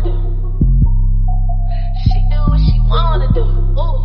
wanna 0.00 0.10
do. 0.10 0.14
She 2.04 2.20
do 2.30 2.38
what 2.46 2.60
she 2.60 2.80
wanna 2.88 3.32
do. 3.32 3.44
Ooh. 3.78 3.98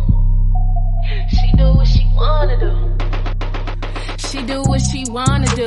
She 1.28 1.56
do 1.56 1.74
what 1.74 1.86
she 1.86 2.06
wanna 2.14 2.58
do. 2.60 2.70
She 4.18 4.42
do 4.42 4.62
what 4.62 4.80
she 4.80 5.04
wanna 5.08 5.46
do. 5.54 5.66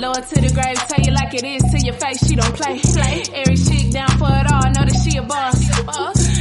Lower 0.00 0.14
to 0.14 0.40
the 0.40 0.50
grave, 0.54 0.78
tell 0.88 1.04
you 1.04 1.12
like 1.12 1.34
it 1.34 1.44
is 1.44 1.62
to 1.72 1.78
your 1.84 1.94
face. 1.94 2.26
She 2.26 2.36
don't 2.36 2.54
play. 2.54 2.78
Play. 2.78 3.22
Every 3.34 3.56
chick 3.56 3.90
down 3.92 4.10
for 4.18 4.30
it 4.30 4.50
all. 4.52 4.70
Know 4.70 4.84
that 4.86 5.00
she 5.02 5.18
a 5.18 5.22
boss. 5.22 5.58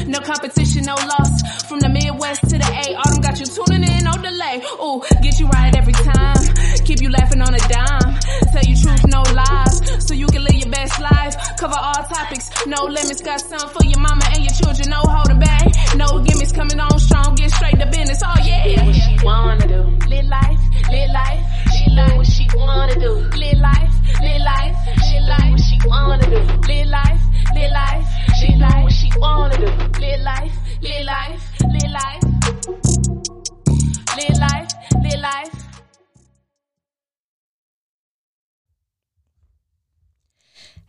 No 0.08 0.20
competition, 0.20 0.84
no 0.86 0.96
loss. 0.96 1.66
From 1.68 1.80
the 1.80 1.90
Midwest 1.90 2.42
to 2.50 2.58
the 2.58 2.66
A, 2.66 2.96
Autumn 2.96 3.22
got 3.22 3.40
you 3.40 3.46
tuning 3.46 3.84
in, 3.84 4.04
no 4.04 4.14
delay. 4.14 4.62
Ooh, 4.80 5.02
get 5.22 5.40
you 5.40 5.48
right 5.48 5.76
every 5.76 5.94
time. 5.94 6.38
Keep 6.86 7.02
you 7.02 7.10
laughing 7.10 7.42
on 7.42 7.54
a 7.54 7.60
dime. 7.68 8.07
Tell 8.52 8.64
you 8.64 8.76
truth, 8.76 9.06
no 9.08 9.22
lies. 9.34 10.06
So 10.08 10.14
you 10.14 10.28
can 10.28 10.44
live 10.44 10.56
your 10.56 10.70
best 10.72 11.00
life. 11.00 11.36
Cover 11.58 11.78
all 11.78 12.04
topics, 12.04 12.50
no 12.66 12.84
limits. 12.86 13.22
Got 13.22 13.42
some 13.42 13.70
for 13.70 13.84
your 13.86 14.00
mama 14.00 14.24
and 14.34 14.44
your 14.44 14.54
children, 14.54 14.90
no 14.90 15.02
holding 15.02 15.40
back. 15.40 15.68
No 15.96 16.20
gimmicks 16.24 16.52
coming 16.52 16.80
on 16.80 17.00
strong. 17.00 17.36
Get 17.36 17.52
straight 17.52 17.80
to 17.80 17.86
business. 17.88 18.22
Oh 18.24 18.36
yeah. 18.44 18.84
What 18.86 18.96
she 18.96 19.18
wanna 19.24 19.68
do. 19.68 19.82
Live 20.08 20.26
life, 20.26 20.60
live 20.90 21.10
life, 21.12 21.44
She 21.76 21.90
live 21.92 22.16
what 22.18 22.28
she 22.28 22.48
wanna 22.56 22.96
do. 22.96 23.12
Live 23.36 23.60
life, 23.60 23.94
live 24.22 24.42
life, 24.42 24.76
She 25.08 25.20
live 25.20 25.52
what 25.52 25.62
she 25.62 25.78
wanna 25.86 26.26
do. 26.30 26.40
live 26.68 26.88
life, 26.88 27.22
live 27.54 27.72
life, 27.72 28.06
She 28.40 28.56
live 28.56 28.84
what 28.84 28.94
she 28.94 29.10
wanna 29.20 29.58
do. 29.58 30.00
live 30.00 30.22
life, 30.22 30.54
live 30.82 31.06
life, 31.06 31.42
live 31.62 31.92
life, 31.92 32.24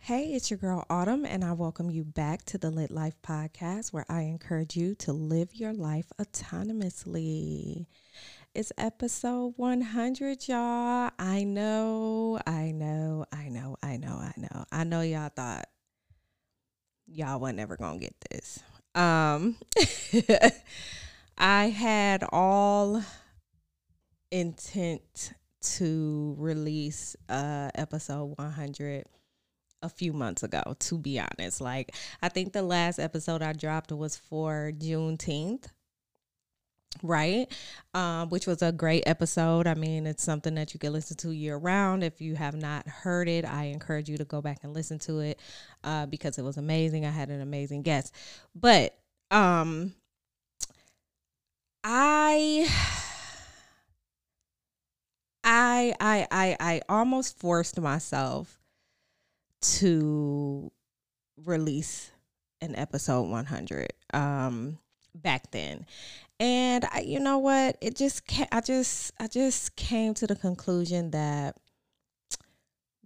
Hey, 0.09 0.33
it's 0.33 0.49
your 0.49 0.57
girl 0.57 0.87
Autumn, 0.89 1.23
and 1.23 1.43
I 1.43 1.53
welcome 1.53 1.91
you 1.91 2.03
back 2.03 2.43
to 2.45 2.57
the 2.57 2.71
Lit 2.71 2.89
Life 2.89 3.13
Podcast, 3.21 3.93
where 3.93 4.07
I 4.09 4.21
encourage 4.21 4.75
you 4.75 4.95
to 4.95 5.13
live 5.13 5.53
your 5.53 5.71
life 5.71 6.07
autonomously. 6.19 7.85
It's 8.55 8.71
episode 8.75 9.53
100, 9.57 10.47
y'all. 10.47 11.11
I 11.19 11.43
know, 11.43 12.39
I 12.47 12.71
know, 12.71 13.27
I 13.31 13.49
know, 13.49 13.75
I 13.83 13.97
know, 13.97 14.15
I 14.15 14.33
know. 14.35 14.65
I 14.71 14.83
know 14.83 15.01
y'all 15.01 15.29
thought 15.29 15.67
y'all 17.05 17.39
were 17.39 17.53
never 17.53 17.77
gonna 17.77 17.99
get 17.99 18.15
this. 18.31 18.57
Um, 18.95 19.57
I 21.37 21.65
had 21.65 22.23
all 22.31 23.03
intent 24.31 25.33
to 25.61 26.35
release 26.39 27.15
uh 27.29 27.69
episode 27.75 28.33
100 28.39 29.05
a 29.81 29.89
few 29.89 30.13
months 30.13 30.43
ago, 30.43 30.75
to 30.79 30.97
be 30.97 31.19
honest. 31.19 31.61
Like, 31.61 31.95
I 32.21 32.29
think 32.29 32.53
the 32.53 32.61
last 32.61 32.99
episode 32.99 33.41
I 33.41 33.53
dropped 33.53 33.91
was 33.91 34.17
for 34.17 34.71
Juneteenth, 34.77 35.67
right? 37.03 37.47
Um, 37.93 38.29
which 38.29 38.47
was 38.47 38.61
a 38.61 38.71
great 38.71 39.03
episode. 39.05 39.67
I 39.67 39.73
mean, 39.75 40.05
it's 40.05 40.23
something 40.23 40.55
that 40.55 40.73
you 40.73 40.79
can 40.79 40.93
listen 40.93 41.17
to 41.17 41.31
year 41.31 41.57
round. 41.57 42.03
If 42.03 42.21
you 42.21 42.35
have 42.35 42.55
not 42.55 42.87
heard 42.87 43.29
it, 43.29 43.45
I 43.45 43.65
encourage 43.65 44.09
you 44.09 44.17
to 44.17 44.25
go 44.25 44.41
back 44.41 44.59
and 44.63 44.73
listen 44.73 44.99
to 44.99 45.19
it 45.19 45.39
uh, 45.83 46.05
because 46.07 46.37
it 46.37 46.43
was 46.43 46.57
amazing. 46.57 47.05
I 47.05 47.11
had 47.11 47.29
an 47.29 47.41
amazing 47.41 47.83
guest. 47.83 48.13
But, 48.55 48.97
um, 49.31 49.93
I. 51.83 52.67
I 55.41 55.95
I 55.99 56.27
I 56.29 56.57
I 56.59 56.81
almost 56.89 57.39
forced 57.39 57.79
myself 57.79 58.58
to 59.61 60.71
release 61.45 62.11
an 62.61 62.75
episode 62.75 63.23
100 63.23 63.87
um 64.13 64.77
back 65.15 65.51
then. 65.51 65.85
And 66.39 66.85
I, 66.85 67.01
you 67.01 67.19
know 67.19 67.39
what? 67.39 67.77
It 67.81 67.95
just 67.95 68.23
i 68.51 68.61
just 68.61 69.11
i 69.19 69.27
just 69.27 69.75
came 69.75 70.13
to 70.15 70.27
the 70.27 70.35
conclusion 70.35 71.11
that 71.11 71.55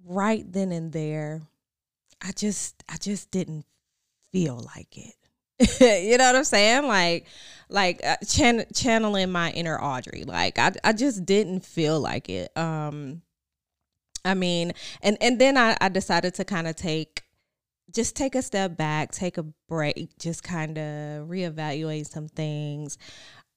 right 0.06 0.44
then 0.52 0.74
and 0.74 0.92
there 0.92 1.42
i 2.22 2.34
just 2.34 2.84
i 2.90 2.98
just 2.98 3.32
didn't 3.32 3.66
feel 4.32 4.60
like 4.76 4.98
it. 4.98 5.16
You 5.80 6.18
know 6.18 6.26
what 6.26 6.36
i'm 6.36 6.44
saying? 6.44 6.88
Like 6.88 7.28
like 7.70 8.02
uh, 8.04 8.18
chan- 8.28 8.66
channeling 8.74 9.32
my 9.32 9.52
inner 9.52 9.80
audrey. 9.80 10.24
Like 10.26 10.60
I, 10.60 10.74
I 10.84 10.94
just 10.94 11.26
didn't 11.26 11.66
feel 11.66 12.00
like 12.00 12.30
it. 12.30 12.56
Um 12.58 13.22
I 14.26 14.34
mean, 14.34 14.74
and 15.02 15.18
and 15.22 15.40
then 15.40 15.58
I, 15.58 15.78
I 15.82 15.90
decided 15.90 16.34
to 16.36 16.46
kind 16.46 16.68
of 16.68 16.76
take 16.76 17.24
just 17.92 18.16
take 18.16 18.36
a 18.36 18.42
step 18.42 18.78
back, 18.78 19.12
take 19.12 19.38
a 19.38 19.46
break, 19.68 20.18
just 20.18 20.44
kind 20.44 20.78
of 20.78 21.28
reevaluate 21.28 22.08
some 22.08 22.28
things. 22.28 22.98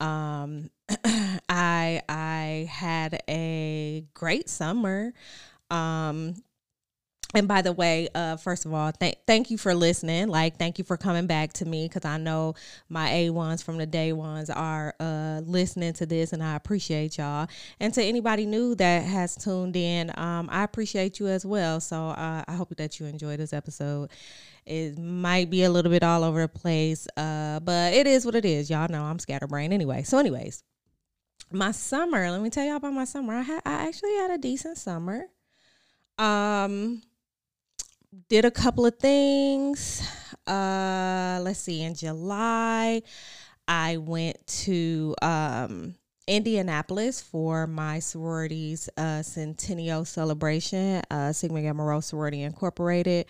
Um, 0.00 0.70
I 1.48 2.02
I 2.08 2.68
had 2.70 3.22
a 3.28 4.04
great 4.14 4.48
summer. 4.48 5.12
Um, 5.70 6.34
and 7.34 7.48
by 7.48 7.60
the 7.60 7.72
way, 7.72 8.08
uh, 8.14 8.36
first 8.36 8.66
of 8.66 8.72
all, 8.72 8.92
th- 8.92 9.16
thank 9.26 9.50
you 9.50 9.58
for 9.58 9.74
listening. 9.74 10.28
Like, 10.28 10.58
thank 10.58 10.78
you 10.78 10.84
for 10.84 10.96
coming 10.96 11.26
back 11.26 11.52
to 11.54 11.64
me 11.64 11.88
because 11.88 12.04
I 12.04 12.18
know 12.18 12.54
my 12.88 13.10
A 13.10 13.30
ones 13.30 13.62
from 13.62 13.78
the 13.78 13.86
day 13.86 14.12
ones 14.12 14.48
are 14.48 14.94
uh, 15.00 15.40
listening 15.44 15.92
to 15.94 16.06
this, 16.06 16.32
and 16.32 16.42
I 16.42 16.54
appreciate 16.54 17.18
y'all. 17.18 17.48
And 17.80 17.92
to 17.94 18.02
anybody 18.02 18.46
new 18.46 18.76
that 18.76 19.04
has 19.04 19.34
tuned 19.34 19.74
in, 19.76 20.12
um, 20.16 20.48
I 20.52 20.62
appreciate 20.62 21.18
you 21.18 21.26
as 21.26 21.44
well. 21.44 21.80
So 21.80 21.96
uh, 21.96 22.44
I 22.46 22.54
hope 22.54 22.74
that 22.76 23.00
you 23.00 23.06
enjoy 23.06 23.36
this 23.36 23.52
episode. 23.52 24.10
It 24.64 24.98
might 24.98 25.50
be 25.50 25.64
a 25.64 25.70
little 25.70 25.90
bit 25.90 26.02
all 26.02 26.22
over 26.22 26.42
the 26.42 26.48
place, 26.48 27.08
uh, 27.16 27.60
but 27.60 27.92
it 27.92 28.06
is 28.06 28.24
what 28.24 28.34
it 28.34 28.44
is. 28.44 28.70
Y'all 28.70 28.88
know 28.88 29.02
I'm 29.02 29.18
scatterbrained 29.18 29.72
anyway. 29.72 30.02
So, 30.04 30.18
anyways, 30.18 30.62
my 31.50 31.72
summer. 31.72 32.30
Let 32.30 32.40
me 32.40 32.50
tell 32.50 32.64
y'all 32.64 32.76
about 32.76 32.92
my 32.92 33.04
summer. 33.04 33.34
I 33.34 33.60
I 33.64 33.86
actually 33.86 34.14
had 34.14 34.30
a 34.30 34.38
decent 34.38 34.78
summer. 34.78 35.26
Um 36.18 37.02
did 38.28 38.44
a 38.44 38.50
couple 38.50 38.86
of 38.86 38.96
things. 38.98 40.06
Uh 40.46 41.40
let's 41.42 41.60
see, 41.60 41.82
in 41.82 41.94
July 41.94 43.02
I 43.68 43.96
went 43.96 44.44
to 44.64 45.14
um 45.22 45.94
Indianapolis 46.28 47.20
for 47.20 47.66
my 47.66 47.98
sorority's 47.98 48.88
uh 48.96 49.22
centennial 49.22 50.04
celebration, 50.04 51.02
uh 51.10 51.32
Sigma 51.32 51.62
Gamma 51.62 51.84
Rho 51.84 52.00
Sorority 52.00 52.42
Incorporated, 52.42 53.26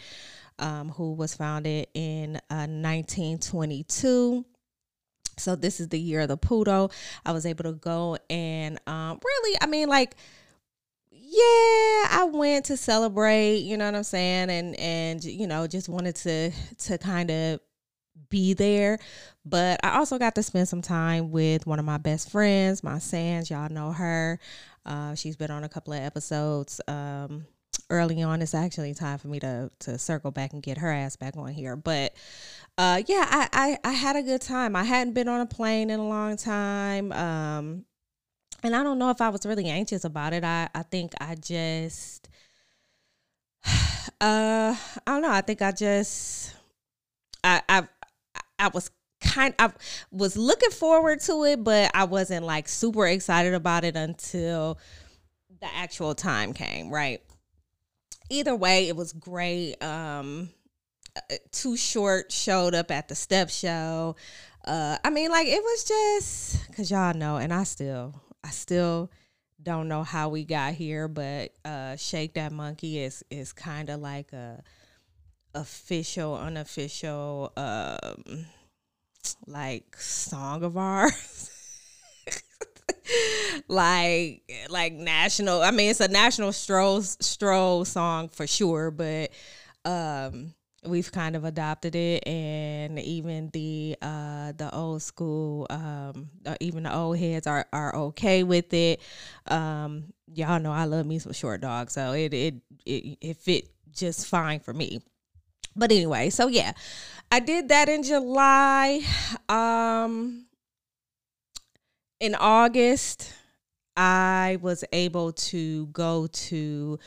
um, 0.59 0.91
who 0.91 1.15
was 1.15 1.35
founded 1.35 1.89
in 1.95 2.37
uh 2.51 2.67
1922 2.69 4.45
so 5.39 5.55
this 5.55 5.81
is 5.81 5.89
the 5.89 6.01
year 6.01 6.21
of 6.21 6.29
the 6.29 6.37
poodle 6.39 6.91
i 7.27 7.33
was 7.33 7.45
able 7.45 7.65
to 7.65 7.73
go 7.73 8.17
and 8.31 8.81
um 8.87 9.21
really 9.23 9.59
i 9.61 9.67
mean 9.67 9.87
like 9.87 10.17
yeah 11.29 12.07
i 12.11 12.29
went 12.33 12.67
to 12.67 12.77
celebrate 12.77 13.59
you 13.59 13.77
know 13.77 13.87
what 13.87 13.95
i'm 13.95 14.05
saying? 14.05 14.51
And 14.51 14.79
and 14.79 15.25
you 15.25 15.47
know 15.47 15.67
just 15.67 15.89
wanted 15.89 16.17
to 16.17 16.51
to 16.79 16.99
kind 16.99 17.31
of 17.31 17.61
be 18.31 18.55
there. 18.55 18.99
But 19.45 19.81
i 19.85 19.99
also 19.99 20.19
got 20.19 20.35
to 20.37 20.43
spend 20.43 20.69
some 20.69 20.83
time 20.83 21.31
with 21.31 21.67
one 21.67 21.79
of 21.79 21.85
my 21.85 21.99
best 21.99 22.31
friends 22.31 22.83
my 22.83 22.99
Sans 22.99 23.51
y'all 23.51 23.69
know 23.69 23.93
her. 23.93 24.39
Uh 24.85 25.15
she's 25.15 25.37
been 25.37 25.51
on 25.51 25.65
a 25.65 25.69
couple 25.69 25.93
of 25.93 26.01
episodes 26.01 26.81
um 26.89 27.47
early 27.91 28.23
on. 28.23 28.41
It's 28.43 28.55
actually 28.55 28.95
time 28.95 29.19
for 29.19 29.29
me 29.29 29.41
to 29.41 29.71
to 29.81 29.99
circle 29.99 30.31
back 30.31 30.53
and 30.53 30.63
get 30.63 30.79
her 30.79 30.91
ass 30.91 31.17
back 31.17 31.37
on 31.37 31.49
here. 31.49 31.77
But 31.77 32.15
uh 32.79 33.03
yeah 33.07 33.27
I, 33.29 33.49
I 33.53 33.79
i 33.91 33.93
had 33.93 34.17
a 34.17 34.23
good 34.23 34.43
time. 34.43 34.77
I 34.77 34.85
hadn't 34.85 35.15
been 35.15 35.29
on 35.29 35.41
a 35.41 35.47
plane 35.47 35.91
in 35.91 36.01
a 36.01 36.09
long 36.09 36.37
time. 36.37 37.13
Um 37.13 37.85
and 38.63 38.75
i 38.75 38.83
don't 38.83 38.99
know 38.99 39.11
if 39.11 39.21
i 39.21 39.29
was 39.29 39.47
really 39.47 39.69
anxious 39.69 40.05
about 40.05 40.33
it. 40.33 40.45
I 40.45 40.69
i 40.75 40.83
think 40.83 41.13
i 41.21 41.35
just 41.35 42.29
uh 44.21 44.75
i 44.77 45.01
don't 45.07 45.23
know. 45.23 45.31
I 45.31 45.41
think 45.41 45.63
i 45.63 45.73
just 45.73 46.55
i 47.45 47.63
i 47.69 47.89
i 48.59 48.69
was 48.69 48.91
kind 49.21 49.55
i 49.59 49.71
was 50.11 50.37
looking 50.37 50.71
forward 50.71 51.21
to 51.21 51.45
it 51.45 51.65
but 51.65 51.91
i 51.95 52.05
wasn't 52.05 52.45
like 52.45 52.69
super 52.69 53.07
excited 53.07 53.55
about 53.55 53.83
it 53.83 53.97
until 53.97 54.79
the 55.61 55.75
actual 55.75 56.15
time 56.15 56.53
came 56.53 56.91
right? 56.91 57.23
Either 58.29 58.55
way 58.57 58.89
it 58.89 58.97
was 58.97 59.13
great. 59.13 59.83
Um 59.83 60.51
uh, 61.17 61.37
too 61.51 61.77
short 61.77 62.31
showed 62.31 62.75
up 62.75 62.91
at 62.91 63.09
the 63.09 63.15
step 63.15 63.49
show. 63.49 64.17
Uh 64.67 64.99
i 65.03 65.11
mean 65.11 65.31
like 65.31 65.47
it 65.47 65.63
was 65.63 65.85
just 65.85 66.69
because 66.69 66.91
y'all 66.91 67.15
know 67.15 67.37
and 67.37 67.55
i 67.55 67.65
still 67.65 68.21
i 68.47 68.51
still 68.51 69.11
don't 69.63 69.89
know 69.89 70.03
how 70.03 70.29
we 70.29 70.45
got 70.45 70.75
here 70.75 71.09
but 71.09 71.53
uh 71.65 71.97
shake 71.97 72.35
that 72.35 72.53
monkey 72.53 72.99
is 72.99 73.25
is 73.31 73.53
kind 73.53 73.89
of 73.91 74.01
like 74.01 74.33
a 74.33 74.63
official 75.55 76.37
unofficial 76.37 77.53
um 77.57 78.47
like 79.47 79.97
song 79.97 80.63
of 80.63 80.77
ours. 80.77 81.51
Like 83.69 84.43
like 84.69 84.93
national 84.93 85.63
i 85.63 85.71
mean 85.71 85.91
it's 85.91 86.01
a 86.01 86.09
national 86.09 86.53
stroll 86.53 87.03
stroll 87.03 87.85
song 87.85 88.29
for 88.29 88.47
sure 88.47 88.91
but 88.91 89.31
um 89.85 90.55
we've 90.87 91.11
kind 91.11 91.37
of 91.37 91.45
adopted 91.45 91.95
it, 91.95 92.27
and 92.27 92.99
even 92.99 93.51
the 93.53 93.97
uh, 94.01 94.53
the 94.53 94.75
old 94.75 95.03
school, 95.03 95.67
um, 95.71 96.31
even 96.61 96.85
the 96.85 96.95
old 96.95 97.19
heads 97.19 97.47
are 97.47 97.67
are 97.73 97.95
okay 97.97 98.43
with 98.43 98.73
it. 98.73 99.01
Um, 99.47 100.13
y'all 100.33 100.61
know 100.61 100.73
I 100.73 100.85
love 100.85 101.07
me 101.07 101.19
some 101.19 101.33
short 101.33 101.61
dogs, 101.61 101.93
so 101.93 102.13
it 102.13 102.33
it 102.33 102.55
it, 102.85 103.19
it 103.21 103.37
fit 103.37 103.69
just 103.93 104.27
fine 104.27 104.61
for 104.61 104.73
me. 104.73 105.01
But 105.75 105.93
anyway, 105.93 106.31
so 106.31 106.49
yeah, 106.49 106.73
I 107.31 107.41
did 107.41 107.69
that 107.69 107.89
in 107.89 108.03
July. 108.03 109.03
Um, 109.49 110.47
in 112.19 112.35
August, 112.35 113.35
I 113.97 114.59
was 114.63 114.85
able 114.93 115.33
to 115.33 115.87
go 115.87 116.27
to 116.27 116.99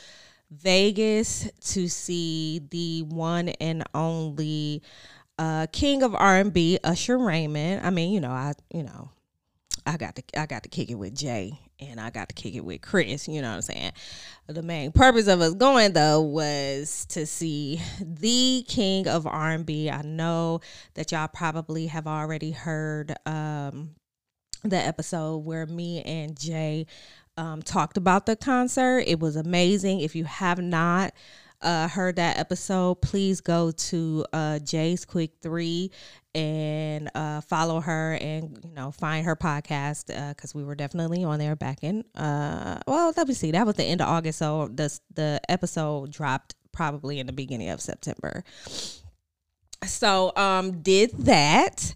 Vegas 0.50 1.48
to 1.72 1.88
see 1.88 2.60
the 2.70 3.02
one 3.02 3.50
and 3.60 3.84
only 3.94 4.82
uh, 5.38 5.66
king 5.72 6.02
of 6.02 6.14
R&B, 6.14 6.78
Usher 6.84 7.18
Raymond. 7.18 7.86
I 7.86 7.90
mean, 7.90 8.12
you 8.12 8.20
know, 8.20 8.30
I 8.30 8.52
you 8.72 8.82
know, 8.82 9.10
I 9.86 9.96
got 9.96 10.16
to 10.16 10.22
I 10.38 10.46
got 10.46 10.64
to 10.64 10.68
kick 10.68 10.90
it 10.90 10.96
with 10.96 11.14
Jay 11.14 11.58
and 11.78 12.00
I 12.00 12.10
got 12.10 12.28
to 12.28 12.34
kick 12.34 12.54
it 12.54 12.64
with 12.64 12.82
Chris, 12.82 13.26
you 13.26 13.40
know 13.40 13.48
what 13.48 13.56
I'm 13.56 13.62
saying? 13.62 13.92
The 14.48 14.62
main 14.62 14.92
purpose 14.92 15.28
of 15.28 15.40
us 15.40 15.54
going 15.54 15.92
though 15.92 16.20
was 16.20 17.06
to 17.10 17.26
see 17.26 17.80
the 18.00 18.64
king 18.68 19.08
of 19.08 19.26
R&B. 19.26 19.88
I 19.88 20.02
know 20.02 20.60
that 20.94 21.12
y'all 21.12 21.28
probably 21.28 21.86
have 21.86 22.06
already 22.06 22.50
heard 22.50 23.14
um 23.24 23.90
the 24.62 24.76
episode 24.76 25.38
where 25.38 25.64
me 25.64 26.02
and 26.02 26.38
Jay 26.38 26.86
um, 27.36 27.62
talked 27.62 27.96
about 27.96 28.26
the 28.26 28.36
concert. 28.36 29.04
It 29.06 29.20
was 29.20 29.36
amazing. 29.36 30.00
If 30.00 30.14
you 30.14 30.24
have 30.24 30.58
not 30.58 31.12
uh, 31.62 31.88
heard 31.88 32.16
that 32.16 32.38
episode, 32.38 32.96
please 33.02 33.40
go 33.40 33.70
to 33.70 34.24
uh, 34.32 34.58
Jay's 34.60 35.04
Quick 35.04 35.32
Three 35.42 35.90
and 36.34 37.10
uh, 37.14 37.40
follow 37.40 37.80
her 37.80 38.16
and 38.20 38.58
you 38.64 38.72
know 38.72 38.92
find 38.92 39.26
her 39.26 39.34
podcast 39.34 40.06
because 40.06 40.54
uh, 40.54 40.58
we 40.58 40.64
were 40.64 40.76
definitely 40.76 41.24
on 41.24 41.40
there 41.40 41.56
back 41.56 41.82
in 41.82 42.04
uh, 42.14 42.78
well 42.86 43.12
let 43.16 43.26
me 43.26 43.34
see 43.34 43.50
that 43.50 43.66
was 43.66 43.74
the 43.74 43.82
end 43.82 44.00
of 44.00 44.06
August 44.06 44.38
so 44.38 44.68
the 44.72 44.96
the 45.12 45.40
episode 45.48 46.12
dropped 46.12 46.54
probably 46.72 47.18
in 47.18 47.26
the 47.26 47.32
beginning 47.32 47.70
of 47.70 47.80
September. 47.80 48.44
So 49.84 50.32
um 50.36 50.82
did 50.82 51.10
that. 51.26 51.94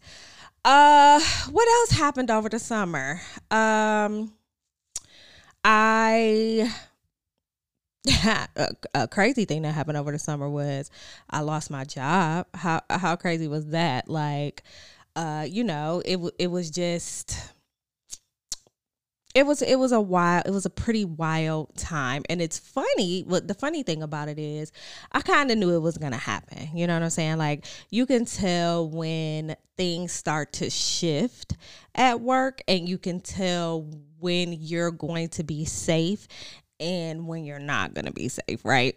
Uh 0.65 1.21
what 1.51 1.69
else 1.69 1.91
happened 1.99 2.31
over 2.31 2.49
the 2.49 2.59
summer? 2.59 3.21
Um 3.51 4.33
I 5.65 6.71
a, 8.95 9.09
crazy 9.09 9.47
thing 9.47 9.63
that 9.63 9.73
happened 9.73 9.97
over 9.97 10.13
the 10.13 10.19
summer 10.19 10.49
was 10.49 10.91
I 11.31 11.41
lost 11.41 11.71
my 11.71 11.85
job. 11.85 12.47
How 12.55 12.83
how 12.91 13.17
crazy 13.17 13.49
was 13.49 13.69
that? 13.69 14.09
Like, 14.09 14.63
uh, 15.17 15.47
you 15.49 15.65
know, 15.65 16.03
it 16.05 16.19
it 16.39 16.49
was 16.49 16.71
just 16.71 17.55
it 19.35 19.45
was 19.45 19.63
it 19.63 19.79
was 19.79 19.93
a 19.93 20.01
wild 20.01 20.47
it 20.47 20.53
was 20.53 20.65
a 20.65 20.71
pretty 20.71 21.05
wild 21.05 21.77
time 21.77 22.23
and 22.29 22.41
it's 22.41 22.59
funny 22.59 23.23
what 23.23 23.49
the 23.49 23.55
funny 23.55 23.83
thing 23.83 24.03
about 24.03 24.29
it 24.29 24.39
is 24.39 24.71
i 25.11 25.21
kind 25.21 25.51
of 25.51 25.59
knew 25.59 25.75
it 25.75 25.81
was 25.81 25.99
gonna 25.99 26.17
happen 26.17 26.69
you 26.73 26.87
know 26.87 26.95
what 26.95 27.03
i'm 27.03 27.11
saying 27.11 27.37
like 27.37 27.67
you 27.91 28.07
can 28.07 28.25
tell 28.25 28.89
when 28.89 29.57
things 29.77 30.13
start 30.13 30.53
to 30.53 30.71
shift 30.71 31.57
at 31.97 32.21
work 32.21 32.63
and 32.69 32.89
you 32.89 32.97
can 32.97 33.21
tell 33.21 33.91
when 34.25 34.55
you're 34.55 34.91
going 34.91 35.29
to 35.29 35.45
be 35.45 35.67
safe 35.67 36.27
and 36.81 37.29
when 37.29 37.45
you're 37.45 37.59
not 37.59 37.93
going 37.93 38.07
to 38.07 38.13
be 38.13 38.29
safe, 38.29 38.65
right? 38.65 38.97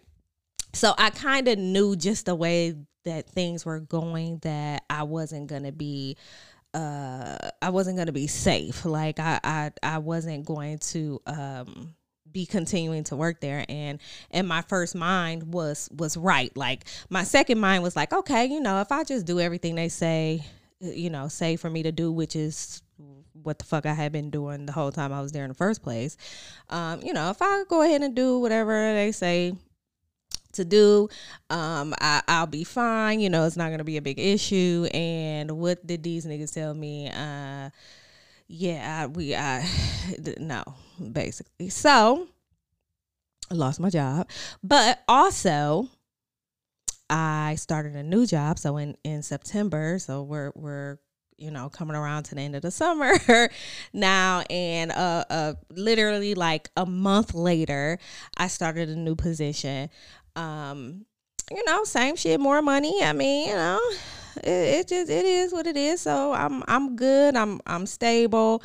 So 0.72 0.94
I 0.96 1.10
kind 1.10 1.46
of 1.48 1.58
knew 1.58 1.96
just 1.96 2.24
the 2.24 2.34
way 2.34 2.74
that 3.04 3.28
things 3.28 3.66
were 3.66 3.80
going 3.80 4.38
that 4.38 4.84
I 4.88 5.02
wasn't 5.02 5.48
going 5.48 5.64
to 5.64 5.72
be 5.72 6.16
uh 6.72 7.36
I 7.60 7.70
wasn't 7.70 7.96
going 7.96 8.06
to 8.06 8.12
be 8.12 8.26
safe. 8.26 8.86
Like 8.86 9.20
I 9.20 9.38
I 9.44 9.70
I 9.82 9.98
wasn't 9.98 10.46
going 10.46 10.78
to 10.78 11.20
um 11.26 11.94
be 12.32 12.46
continuing 12.46 13.04
to 13.04 13.16
work 13.16 13.40
there 13.40 13.64
and 13.68 14.00
and 14.30 14.46
my 14.48 14.62
first 14.62 14.94
mind 14.94 15.50
was 15.52 15.88
was 15.96 16.14
right 16.14 16.54
like 16.58 16.84
my 17.08 17.24
second 17.24 17.58
mind 17.58 17.82
was 17.82 17.96
like 17.96 18.12
okay 18.12 18.44
you 18.44 18.60
know 18.60 18.82
if 18.82 18.92
i 18.92 19.02
just 19.02 19.24
do 19.24 19.40
everything 19.40 19.74
they 19.74 19.88
say 19.88 20.44
you 20.78 21.08
know 21.08 21.26
say 21.26 21.56
for 21.56 21.70
me 21.70 21.82
to 21.82 21.90
do 21.90 22.12
which 22.12 22.36
is 22.36 22.82
what 23.42 23.58
the 23.58 23.64
fuck 23.64 23.86
I 23.86 23.94
had 23.94 24.12
been 24.12 24.30
doing 24.30 24.66
the 24.66 24.72
whole 24.72 24.92
time 24.92 25.12
I 25.12 25.20
was 25.20 25.32
there 25.32 25.44
in 25.44 25.48
the 25.48 25.54
first 25.54 25.82
place. 25.82 26.16
Um, 26.68 27.00
you 27.02 27.12
know, 27.12 27.30
if 27.30 27.40
I 27.40 27.64
go 27.68 27.82
ahead 27.82 28.02
and 28.02 28.14
do 28.14 28.38
whatever 28.38 28.72
they 28.94 29.12
say 29.12 29.54
to 30.52 30.64
do, 30.64 31.08
um, 31.50 31.94
I, 32.00 32.22
I'll 32.26 32.46
be 32.46 32.64
fine. 32.64 33.20
You 33.20 33.30
know, 33.30 33.46
it's 33.46 33.56
not 33.56 33.70
gonna 33.70 33.84
be 33.84 33.96
a 33.96 34.02
big 34.02 34.18
issue. 34.18 34.88
And 34.92 35.52
what 35.52 35.86
did 35.86 36.02
these 36.02 36.26
niggas 36.26 36.52
tell 36.52 36.74
me? 36.74 37.10
Uh, 37.10 37.70
yeah, 38.48 39.02
I, 39.02 39.06
we, 39.06 39.34
I, 39.34 39.68
no, 40.38 40.64
basically. 41.12 41.68
So 41.68 42.26
I 43.50 43.54
lost 43.54 43.80
my 43.80 43.90
job, 43.90 44.28
but 44.62 45.02
also 45.06 45.88
I 47.08 47.54
started 47.56 47.94
a 47.94 48.02
new 48.02 48.26
job. 48.26 48.58
So 48.58 48.76
in 48.76 48.96
in 49.04 49.22
September, 49.22 49.98
so 49.98 50.22
we're 50.22 50.52
we're 50.54 50.98
you 51.38 51.50
know 51.50 51.68
coming 51.68 51.96
around 51.96 52.24
to 52.24 52.34
the 52.34 52.40
end 52.40 52.56
of 52.56 52.62
the 52.62 52.70
summer 52.70 53.14
now. 53.92 54.42
And 54.50 54.92
uh, 54.92 55.24
uh 55.30 55.54
literally 55.70 56.34
like 56.34 56.70
a 56.76 56.84
month 56.84 57.34
later 57.34 57.98
i 58.36 58.48
started 58.48 58.88
a 58.88 58.96
new 58.96 59.14
position. 59.14 59.88
Um 60.36 61.06
you 61.50 61.64
know 61.64 61.84
same 61.84 62.16
shit 62.16 62.40
more 62.40 62.60
money. 62.60 63.02
I 63.02 63.12
mean 63.12 63.48
you 63.48 63.54
know 63.54 63.80
it, 64.36 64.48
it 64.48 64.88
just 64.88 65.10
it 65.10 65.24
is 65.24 65.52
what 65.52 65.66
it 65.66 65.76
is. 65.76 66.02
So 66.02 66.32
i'm 66.32 66.62
i'm 66.68 66.96
good. 66.96 67.36
I'm 67.36 67.60
i'm 67.66 67.86
stable. 67.86 68.62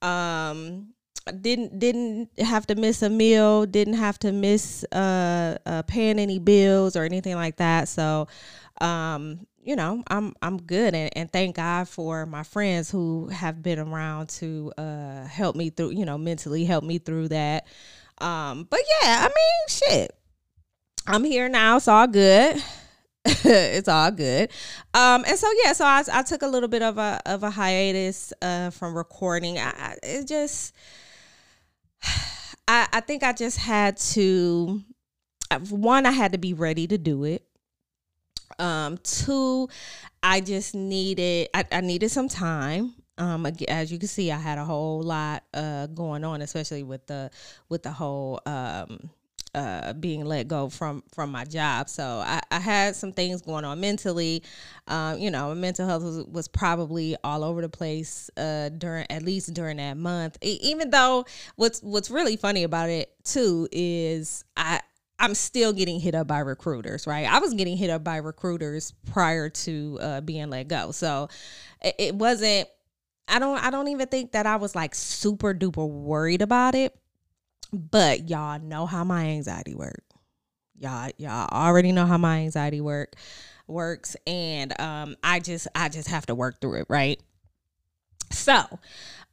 Um 0.00 0.94
didn't 1.40 1.78
didn't 1.78 2.30
have 2.38 2.66
to 2.66 2.74
miss 2.74 3.00
a 3.02 3.08
meal 3.08 3.64
didn't 3.64 3.94
have 3.94 4.18
to 4.18 4.32
miss 4.32 4.84
uh, 4.90 5.56
uh 5.66 5.82
paying 5.82 6.18
any 6.18 6.38
bills 6.40 6.96
or 6.96 7.04
anything 7.04 7.34
like 7.34 7.56
that. 7.56 7.88
So 7.88 8.28
um 8.80 9.46
you 9.62 9.76
know 9.76 10.02
i'm 10.08 10.34
i'm 10.42 10.60
good 10.60 10.94
and, 10.94 11.10
and 11.14 11.32
thank 11.32 11.56
god 11.56 11.88
for 11.88 12.26
my 12.26 12.42
friends 12.42 12.90
who 12.90 13.28
have 13.28 13.62
been 13.62 13.78
around 13.78 14.28
to 14.28 14.72
uh 14.76 15.24
help 15.24 15.54
me 15.54 15.70
through 15.70 15.90
you 15.90 16.04
know 16.04 16.18
mentally 16.18 16.64
help 16.64 16.84
me 16.84 16.98
through 16.98 17.28
that. 17.28 17.66
Um 18.18 18.66
but 18.68 18.80
yeah 19.02 19.18
i 19.20 19.28
mean 19.28 19.68
shit. 19.68 20.12
I'm 21.06 21.24
here 21.24 21.48
now 21.48 21.76
it's 21.76 21.88
all 21.88 22.06
good. 22.06 22.62
It's 23.44 23.88
all 23.88 24.10
good. 24.10 24.50
Um 24.94 25.24
and 25.26 25.38
so 25.38 25.48
yeah 25.64 25.72
so 25.72 25.84
I, 25.84 26.02
I 26.12 26.22
took 26.22 26.42
a 26.42 26.48
little 26.48 26.68
bit 26.68 26.82
of 26.82 26.98
a 26.98 27.20
of 27.24 27.44
a 27.44 27.50
hiatus 27.50 28.32
uh 28.42 28.70
from 28.70 28.96
recording. 28.96 29.58
I, 29.58 29.96
it 30.02 30.26
just 30.26 30.74
i 32.68 32.88
i 32.92 33.00
think 33.00 33.22
i 33.22 33.32
just 33.32 33.58
had 33.58 33.96
to 33.96 34.82
one 35.70 36.06
i 36.06 36.10
had 36.10 36.32
to 36.32 36.38
be 36.38 36.54
ready 36.54 36.86
to 36.86 36.98
do 36.98 37.24
it 37.24 37.44
um, 38.58 38.98
two, 39.02 39.68
I 40.22 40.40
just 40.40 40.74
needed 40.74 41.48
I, 41.54 41.64
I 41.72 41.80
needed 41.80 42.10
some 42.10 42.28
time. 42.28 42.94
Um, 43.18 43.46
as 43.68 43.92
you 43.92 43.98
can 43.98 44.08
see, 44.08 44.32
I 44.32 44.38
had 44.38 44.58
a 44.58 44.64
whole 44.64 45.02
lot 45.02 45.44
uh 45.54 45.86
going 45.88 46.24
on, 46.24 46.42
especially 46.42 46.82
with 46.82 47.06
the 47.06 47.30
with 47.68 47.82
the 47.82 47.92
whole 47.92 48.40
um 48.46 49.10
uh, 49.54 49.92
being 49.94 50.24
let 50.24 50.48
go 50.48 50.68
from 50.68 51.02
from 51.12 51.30
my 51.30 51.44
job. 51.44 51.88
So 51.88 52.22
I, 52.24 52.40
I 52.50 52.58
had 52.58 52.96
some 52.96 53.12
things 53.12 53.42
going 53.42 53.64
on 53.64 53.80
mentally. 53.80 54.42
Um, 54.86 55.18
you 55.18 55.30
know, 55.30 55.48
my 55.48 55.54
mental 55.54 55.86
health 55.86 56.02
was, 56.02 56.24
was 56.24 56.48
probably 56.48 57.16
all 57.22 57.44
over 57.44 57.60
the 57.60 57.68
place 57.68 58.30
uh, 58.36 58.70
during 58.70 59.06
at 59.10 59.22
least 59.22 59.52
during 59.52 59.76
that 59.76 59.96
month. 59.96 60.38
even 60.42 60.90
though 60.90 61.24
what's 61.56 61.82
what's 61.82 62.10
really 62.10 62.36
funny 62.36 62.62
about 62.62 62.88
it 62.88 63.12
too 63.24 63.68
is 63.72 64.44
I 64.56 64.80
I'm 65.22 65.36
still 65.36 65.72
getting 65.72 66.00
hit 66.00 66.16
up 66.16 66.26
by 66.26 66.40
recruiters, 66.40 67.06
right? 67.06 67.26
I 67.26 67.38
was 67.38 67.54
getting 67.54 67.76
hit 67.76 67.90
up 67.90 68.02
by 68.02 68.16
recruiters 68.16 68.92
prior 69.12 69.48
to 69.48 69.98
uh, 70.00 70.20
being 70.20 70.50
let 70.50 70.66
go, 70.66 70.90
so 70.90 71.28
it, 71.80 71.94
it 71.98 72.14
wasn't. 72.16 72.68
I 73.28 73.38
don't. 73.38 73.56
I 73.64 73.70
don't 73.70 73.86
even 73.86 74.08
think 74.08 74.32
that 74.32 74.46
I 74.46 74.56
was 74.56 74.74
like 74.74 74.96
super 74.96 75.54
duper 75.54 75.88
worried 75.88 76.42
about 76.42 76.74
it. 76.74 76.98
But 77.72 78.28
y'all 78.28 78.58
know 78.58 78.84
how 78.84 79.04
my 79.04 79.26
anxiety 79.26 79.74
work. 79.76 80.02
Y'all, 80.78 81.10
y'all 81.16 81.48
already 81.52 81.92
know 81.92 82.04
how 82.04 82.18
my 82.18 82.40
anxiety 82.40 82.80
work 82.80 83.14
works, 83.68 84.16
and 84.26 84.78
um, 84.80 85.16
I 85.22 85.38
just, 85.38 85.68
I 85.74 85.88
just 85.88 86.08
have 86.08 86.26
to 86.26 86.34
work 86.34 86.60
through 86.60 86.80
it, 86.80 86.86
right? 86.88 87.22
So, 88.30 88.54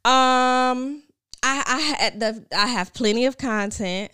um, 0.04 1.02
I, 1.42 1.64
I 1.66 1.96
had 1.98 2.20
the, 2.20 2.46
I 2.56 2.68
have 2.68 2.94
plenty 2.94 3.26
of 3.26 3.36
content 3.36 4.12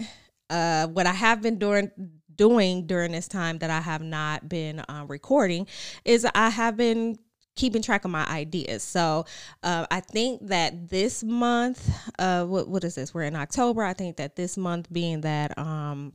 uh, 0.50 0.86
what 0.88 1.06
I 1.06 1.12
have 1.12 1.42
been 1.42 1.58
doing 1.58 1.90
doing 2.34 2.86
during 2.86 3.12
this 3.12 3.28
time 3.28 3.58
that 3.58 3.70
I 3.70 3.80
have 3.80 4.02
not 4.02 4.48
been 4.48 4.80
uh, 4.80 5.04
recording 5.08 5.66
is 6.04 6.26
I 6.34 6.50
have 6.50 6.76
been 6.76 7.18
keeping 7.56 7.80
track 7.80 8.04
of 8.04 8.10
my 8.10 8.26
ideas. 8.26 8.82
So 8.82 9.24
uh, 9.62 9.86
I 9.90 10.00
think 10.00 10.46
that 10.48 10.90
this 10.90 11.24
month, 11.24 11.90
uh, 12.18 12.44
what 12.44 12.68
what 12.68 12.84
is 12.84 12.94
this? 12.94 13.14
We're 13.14 13.22
in 13.22 13.36
October. 13.36 13.82
I 13.82 13.94
think 13.94 14.18
that 14.18 14.36
this 14.36 14.56
month, 14.56 14.92
being 14.92 15.22
that 15.22 15.58
um, 15.58 16.12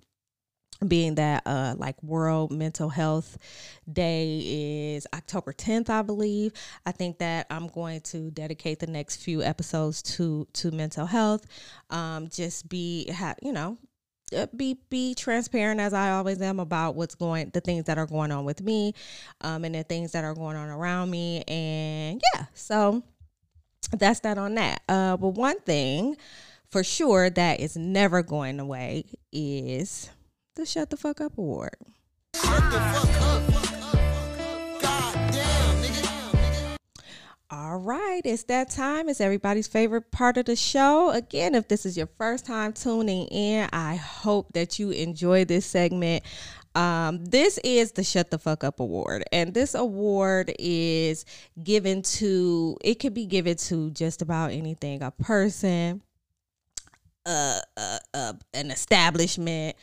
being 0.88 1.14
that 1.16 1.44
uh 1.46 1.76
like 1.78 2.02
world 2.02 2.52
mental 2.52 2.90
health 2.90 3.38
day 3.92 4.96
is 4.96 5.06
october 5.14 5.54
10th 5.54 5.92
i 5.92 6.02
believe 6.02 6.52
i 6.88 6.92
think 6.92 7.20
that 7.20 7.46
i'm 7.52 7.68
going 7.68 8.02
to 8.02 8.32
dedicate 8.32 8.80
the 8.80 8.88
next 8.88 9.18
few 9.18 9.44
episodes 9.44 10.02
to 10.02 10.48
to 10.54 10.72
mental 10.72 11.06
health 11.06 11.46
um 11.92 12.28
just 12.30 12.68
be 12.68 13.08
ha- 13.12 13.36
you 13.44 13.52
know 13.52 13.78
be 14.56 14.80
be 14.90 15.14
transparent 15.14 15.80
as 15.80 15.94
i 15.94 16.12
always 16.12 16.42
am 16.42 16.60
about 16.60 16.96
what's 16.96 17.16
going 17.16 17.50
the 17.54 17.62
things 17.62 17.86
that 17.86 17.98
are 17.98 18.06
going 18.06 18.32
on 18.32 18.46
with 18.46 18.62
me 18.62 18.94
um 19.42 19.66
and 19.66 19.76
the 19.76 19.84
things 19.84 20.12
that 20.12 20.24
are 20.24 20.34
going 20.34 20.56
on 20.56 20.70
around 20.70 21.10
me. 21.10 21.44
And 21.48 22.22
yeah 22.34 22.46
so 22.54 23.04
that's 23.92 24.22
that 24.22 24.38
on 24.38 24.56
that. 24.56 24.82
Uh 24.88 25.18
but 25.18 25.30
one 25.30 25.60
thing 25.62 26.16
for 26.70 26.84
sure 26.84 27.30
that 27.30 27.60
is 27.60 27.76
never 27.76 28.24
going 28.24 28.60
away 28.60 29.06
is 29.32 30.10
the 30.56 30.66
Shut 30.66 30.90
the 30.90 30.98
Fuck 30.98 31.22
Up 31.22 31.38
Award. 31.38 31.76
All 37.54 37.80
right, 37.80 38.22
it's 38.24 38.44
that 38.44 38.70
time. 38.70 39.10
It's 39.10 39.20
everybody's 39.20 39.68
favorite 39.68 40.10
part 40.10 40.38
of 40.38 40.46
the 40.46 40.56
show. 40.56 41.10
Again, 41.10 41.54
if 41.54 41.68
this 41.68 41.86
is 41.86 41.98
your 41.98 42.08
first 42.18 42.46
time 42.46 42.72
tuning 42.72 43.28
in, 43.28 43.68
I 43.74 43.98
hope 43.98 44.54
that 44.54 44.80
you 44.80 44.92
enjoy 44.92 45.44
this 45.44 45.66
segment. 45.66 46.24
Um, 46.76 47.26
this 47.26 47.58
is 47.58 47.92
the 47.92 48.06
Shut 48.06 48.32
the 48.32 48.40
Fuck 48.40 48.64
Up 48.64 48.80
Award, 48.80 49.26
and 49.34 49.54
this 49.54 49.76
award 49.76 50.54
is 50.60 51.26
given 51.62 52.04
to, 52.04 52.78
it 52.82 53.00
could 53.00 53.14
be 53.14 53.26
given 53.26 53.58
to 53.58 53.92
just 53.92 54.22
about 54.22 54.52
anything 54.54 55.04
a 55.04 55.12
person, 55.12 56.02
uh, 57.26 57.60
uh, 57.76 58.00
uh, 58.14 58.34
an 58.54 58.72
establishment, 58.72 59.76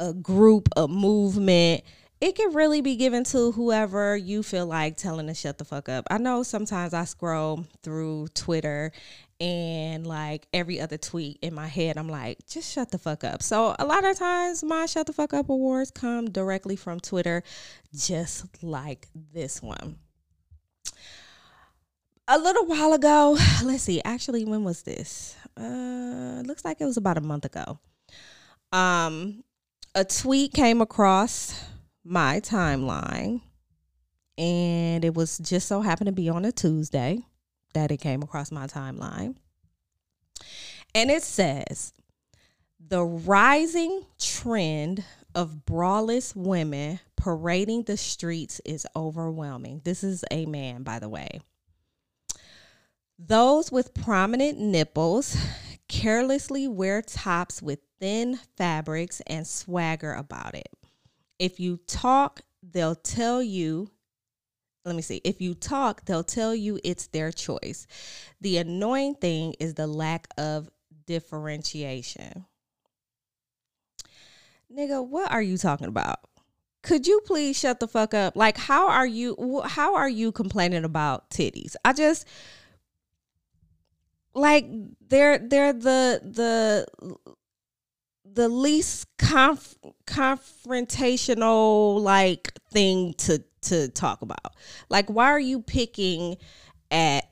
a 0.00 0.14
group, 0.14 0.70
a 0.78 0.88
movement, 0.88 1.84
it 2.22 2.36
can 2.36 2.52
really 2.52 2.80
be 2.80 2.94
given 2.94 3.24
to 3.24 3.50
whoever 3.50 4.16
you 4.16 4.44
feel 4.44 4.64
like 4.64 4.96
telling 4.96 5.26
to 5.26 5.34
shut 5.34 5.58
the 5.58 5.64
fuck 5.64 5.88
up. 5.88 6.06
I 6.08 6.18
know 6.18 6.44
sometimes 6.44 6.94
I 6.94 7.04
scroll 7.04 7.66
through 7.82 8.28
Twitter 8.32 8.92
and 9.40 10.06
like 10.06 10.46
every 10.52 10.80
other 10.80 10.96
tweet 10.96 11.40
in 11.42 11.52
my 11.52 11.66
head, 11.66 11.98
I'm 11.98 12.08
like, 12.08 12.38
just 12.46 12.72
shut 12.72 12.92
the 12.92 12.98
fuck 12.98 13.24
up. 13.24 13.42
So 13.42 13.74
a 13.76 13.84
lot 13.84 14.04
of 14.04 14.16
times 14.16 14.62
my 14.62 14.86
shut 14.86 15.08
the 15.08 15.12
fuck 15.12 15.34
up 15.34 15.50
awards 15.50 15.90
come 15.90 16.30
directly 16.30 16.76
from 16.76 17.00
Twitter, 17.00 17.42
just 17.92 18.46
like 18.62 19.08
this 19.34 19.60
one. 19.60 19.96
A 22.28 22.38
little 22.38 22.66
while 22.66 22.92
ago, 22.92 23.36
let's 23.64 23.82
see, 23.82 24.00
actually, 24.04 24.44
when 24.44 24.62
was 24.62 24.84
this? 24.84 25.34
Uh, 25.56 26.44
looks 26.46 26.64
like 26.64 26.80
it 26.80 26.84
was 26.84 26.98
about 26.98 27.18
a 27.18 27.20
month 27.20 27.46
ago. 27.46 27.80
Um, 28.70 29.42
a 29.96 30.04
tweet 30.04 30.52
came 30.52 30.80
across 30.80 31.71
my 32.04 32.40
timeline 32.40 33.40
and 34.38 35.04
it 35.04 35.14
was 35.14 35.38
just 35.38 35.68
so 35.68 35.82
happened 35.82 36.06
to 36.06 36.12
be 36.12 36.28
on 36.28 36.44
a 36.44 36.52
Tuesday 36.52 37.24
that 37.74 37.90
it 37.90 37.98
came 37.98 38.22
across 38.22 38.50
my 38.50 38.66
timeline. 38.66 39.36
And 40.94 41.10
it 41.10 41.22
says 41.22 41.92
the 42.78 43.02
rising 43.02 44.04
trend 44.18 45.04
of 45.34 45.62
braless 45.64 46.34
women 46.34 47.00
parading 47.16 47.84
the 47.84 47.96
streets 47.96 48.60
is 48.64 48.86
overwhelming. 48.96 49.80
This 49.84 50.02
is 50.02 50.24
a 50.30 50.44
man, 50.46 50.82
by 50.82 50.98
the 50.98 51.08
way. 51.08 51.40
Those 53.18 53.70
with 53.70 53.94
prominent 53.94 54.58
nipples 54.58 55.36
carelessly 55.88 56.66
wear 56.66 57.00
tops 57.02 57.62
with 57.62 57.78
thin 58.00 58.40
fabrics 58.56 59.22
and 59.26 59.46
swagger 59.46 60.12
about 60.12 60.54
it. 60.54 60.68
If 61.42 61.58
you 61.58 61.80
talk, 61.88 62.42
they'll 62.62 62.94
tell 62.94 63.42
you 63.42 63.90
let 64.84 64.96
me 64.96 65.02
see. 65.02 65.20
If 65.24 65.40
you 65.40 65.54
talk, 65.54 66.04
they'll 66.04 66.24
tell 66.24 66.54
you 66.54 66.78
it's 66.82 67.06
their 67.08 67.30
choice. 67.30 67.86
The 68.40 68.58
annoying 68.58 69.14
thing 69.14 69.54
is 69.60 69.74
the 69.74 69.86
lack 69.86 70.28
of 70.36 70.68
differentiation. 71.06 72.46
Nigga, 74.72 75.06
what 75.06 75.30
are 75.30 75.42
you 75.42 75.56
talking 75.58 75.88
about? 75.88 76.20
Could 76.82 77.06
you 77.06 77.20
please 77.24 77.58
shut 77.58 77.78
the 77.80 77.86
fuck 77.88 78.14
up? 78.14 78.34
Like 78.36 78.56
how 78.56 78.88
are 78.88 79.06
you 79.06 79.62
how 79.64 79.96
are 79.96 80.08
you 80.08 80.32
complaining 80.32 80.84
about 80.84 81.30
titties? 81.30 81.74
I 81.84 81.92
just 81.92 82.26
like 84.34 84.66
they're 85.08 85.38
they're 85.38 85.72
the 85.72 86.20
the 86.24 87.26
the 88.24 88.48
least 88.48 89.06
conf- 89.18 89.76
confrontational 90.06 92.00
like 92.00 92.52
thing 92.70 93.14
to 93.14 93.42
to 93.62 93.88
talk 93.88 94.22
about. 94.22 94.54
Like 94.88 95.08
why 95.08 95.26
are 95.26 95.40
you 95.40 95.60
picking 95.60 96.36
at 96.90 97.30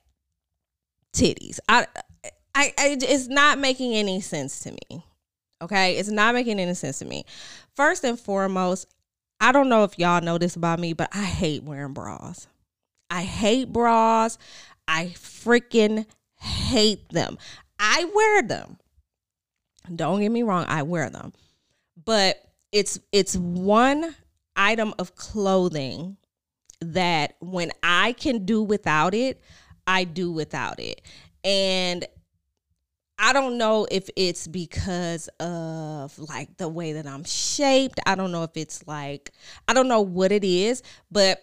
titties? 1.12 1.58
I 1.68 1.86
I, 2.54 2.72
I 2.78 2.98
it's 3.00 3.28
not 3.28 3.58
making 3.58 3.94
any 3.94 4.20
sense 4.20 4.60
to 4.60 4.72
me. 4.72 5.04
Okay? 5.62 5.96
It's 5.96 6.08
not 6.08 6.34
making 6.34 6.58
any 6.58 6.74
sense 6.74 6.98
to 7.00 7.04
me. 7.04 7.24
First 7.76 8.04
and 8.04 8.18
foremost, 8.18 8.86
I 9.40 9.52
don't 9.52 9.68
know 9.68 9.84
if 9.84 9.98
y'all 9.98 10.20
know 10.20 10.38
this 10.38 10.56
about 10.56 10.78
me, 10.78 10.92
but 10.92 11.08
I 11.12 11.22
hate 11.22 11.62
wearing 11.62 11.92
bras. 11.92 12.46
I 13.10 13.22
hate 13.22 13.72
bras. 13.72 14.38
I 14.86 15.06
freaking 15.16 16.06
hate 16.40 17.08
them. 17.10 17.38
I 17.78 18.10
wear 18.14 18.42
them. 18.42 18.78
Don't 19.94 20.20
get 20.20 20.30
me 20.30 20.42
wrong, 20.42 20.64
I 20.68 20.82
wear 20.82 21.10
them. 21.10 21.32
But 22.04 22.42
it's 22.72 22.98
it's 23.12 23.36
one 23.36 24.14
item 24.56 24.94
of 24.98 25.16
clothing 25.16 26.16
that 26.80 27.36
when 27.40 27.72
I 27.82 28.12
can 28.12 28.44
do 28.44 28.62
without 28.62 29.14
it, 29.14 29.40
I 29.86 30.04
do 30.04 30.32
without 30.32 30.80
it. 30.80 31.02
And 31.44 32.06
I 33.18 33.34
don't 33.34 33.58
know 33.58 33.86
if 33.90 34.08
it's 34.16 34.46
because 34.46 35.28
of 35.40 36.18
like 36.18 36.56
the 36.56 36.68
way 36.68 36.94
that 36.94 37.06
I'm 37.06 37.24
shaped. 37.24 38.00
I 38.06 38.14
don't 38.14 38.32
know 38.32 38.44
if 38.44 38.56
it's 38.56 38.86
like 38.86 39.32
I 39.68 39.74
don't 39.74 39.88
know 39.88 40.00
what 40.00 40.32
it 40.32 40.44
is, 40.44 40.82
but 41.10 41.38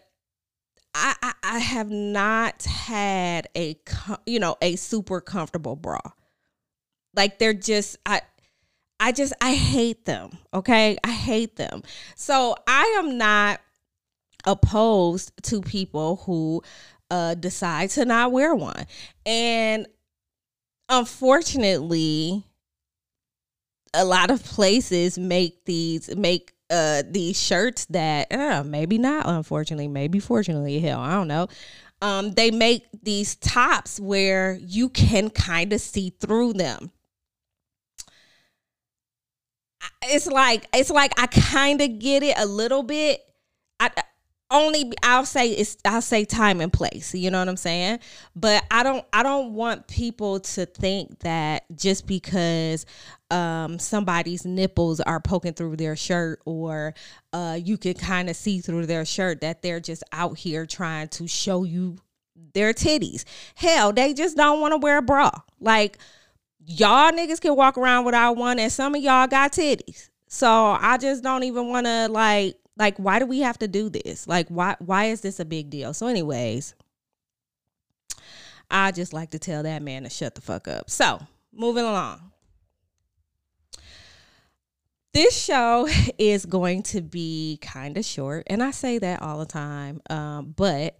I, 0.95 1.13
I, 1.21 1.33
I 1.43 1.59
have 1.59 1.91
not 1.91 2.63
had 2.63 3.47
a 3.55 3.77
you 4.25 4.39
know 4.39 4.55
a 4.61 4.75
super 4.75 5.21
comfortable 5.21 5.75
bra. 5.75 5.99
Like 7.15 7.39
they're 7.39 7.53
just 7.53 7.97
I 8.05 8.21
I 8.99 9.11
just 9.11 9.33
I 9.41 9.53
hate 9.53 10.05
them. 10.05 10.31
Okay, 10.53 10.97
I 11.03 11.11
hate 11.11 11.55
them. 11.55 11.83
So 12.15 12.55
I 12.67 12.95
am 12.99 13.17
not 13.17 13.59
opposed 14.45 15.31
to 15.43 15.61
people 15.61 16.17
who 16.17 16.63
uh, 17.09 17.35
decide 17.35 17.89
to 17.91 18.05
not 18.05 18.31
wear 18.31 18.55
one, 18.55 18.85
and 19.25 19.87
unfortunately, 20.89 22.43
a 23.93 24.05
lot 24.05 24.31
of 24.31 24.43
places 24.43 25.17
make 25.17 25.65
these 25.65 26.15
make 26.15 26.53
uh 26.69 27.03
these 27.09 27.41
shirts 27.41 27.85
that 27.85 28.31
uh, 28.31 28.63
maybe 28.65 28.97
not 28.97 29.25
unfortunately 29.25 29.87
maybe 29.87 30.19
fortunately 30.19 30.79
hell 30.81 30.99
i 30.99 31.13
don't 31.13 31.29
know 31.29 31.47
um 32.01 32.33
they 32.33 32.51
make 32.51 32.85
these 33.03 33.37
tops 33.37 34.01
where 34.01 34.59
you 34.61 34.89
can 34.89 35.29
kind 35.29 35.71
of 35.71 35.79
see 35.79 36.09
through 36.19 36.51
them 36.51 36.91
it's 40.03 40.27
like 40.27 40.67
it's 40.73 40.89
like 40.89 41.11
i 41.19 41.27
kind 41.27 41.81
of 41.81 41.99
get 41.99 42.23
it 42.23 42.37
a 42.37 42.45
little 42.45 42.83
bit 42.83 43.21
i 43.79 43.89
only 44.49 44.93
I'll 45.03 45.25
say 45.25 45.49
it's 45.49 45.77
I'll 45.83 46.01
say 46.01 46.25
time 46.25 46.61
and 46.61 46.71
place. 46.71 47.13
You 47.13 47.31
know 47.31 47.39
what 47.39 47.49
I'm 47.49 47.57
saying? 47.57 47.99
But 48.35 48.63
I 48.71 48.83
don't 48.83 49.05
I 49.11 49.23
don't 49.23 49.53
want 49.53 49.87
people 49.87 50.39
to 50.39 50.65
think 50.65 51.19
that 51.19 51.65
just 51.75 52.07
because 52.07 52.85
um 53.29 53.77
somebody's 53.77 54.45
nipples 54.45 55.01
are 55.01 55.19
poking 55.19 55.53
through 55.53 55.75
their 55.75 55.95
shirt 55.95 56.41
or 56.45 56.93
uh 57.33 57.59
you 57.61 57.77
can 57.77 57.93
kind 57.95 58.29
of 58.29 58.35
see 58.35 58.59
through 58.59 58.85
their 58.85 59.03
shirt 59.03 59.41
that 59.41 59.61
they're 59.61 59.81
just 59.81 60.03
out 60.13 60.37
here 60.37 60.65
trying 60.65 61.09
to 61.09 61.27
show 61.27 61.63
you 61.63 61.97
their 62.53 62.73
titties. 62.73 63.25
Hell, 63.55 63.91
they 63.91 64.13
just 64.13 64.37
don't 64.37 64.61
want 64.61 64.73
to 64.73 64.77
wear 64.77 64.99
a 64.99 65.01
bra. 65.01 65.31
Like 65.59 65.97
y'all 66.67 67.11
niggas 67.11 67.41
can 67.41 67.55
walk 67.55 67.77
around 67.77 68.05
without 68.05 68.37
one 68.37 68.59
and 68.59 68.71
some 68.71 68.93
of 68.93 69.01
y'all 69.01 69.25
got 69.25 69.53
titties. 69.53 70.09
So 70.27 70.47
I 70.47 70.97
just 70.97 71.23
don't 71.23 71.43
even 71.43 71.69
want 71.69 71.87
to 71.87 72.09
like 72.09 72.57
like, 72.77 72.97
why 72.97 73.19
do 73.19 73.25
we 73.25 73.39
have 73.39 73.57
to 73.59 73.67
do 73.67 73.89
this? 73.89 74.27
Like, 74.27 74.47
why 74.49 74.75
why 74.79 75.05
is 75.05 75.21
this 75.21 75.39
a 75.39 75.45
big 75.45 75.69
deal? 75.69 75.93
So, 75.93 76.07
anyways, 76.07 76.75
I 78.69 78.91
just 78.91 79.13
like 79.13 79.31
to 79.31 79.39
tell 79.39 79.63
that 79.63 79.81
man 79.81 80.03
to 80.03 80.09
shut 80.09 80.35
the 80.35 80.41
fuck 80.41 80.67
up. 80.67 80.89
So, 80.89 81.19
moving 81.51 81.83
along. 81.83 82.31
This 85.13 85.35
show 85.35 85.87
is 86.19 86.45
going 86.45 86.83
to 86.83 87.01
be 87.01 87.57
kind 87.61 87.97
of 87.97 88.05
short, 88.05 88.43
and 88.47 88.61
I 88.61 88.71
say 88.71 88.99
that 88.99 89.21
all 89.21 89.39
the 89.39 89.45
time. 89.45 90.01
Um, 90.09 90.53
but 90.55 90.97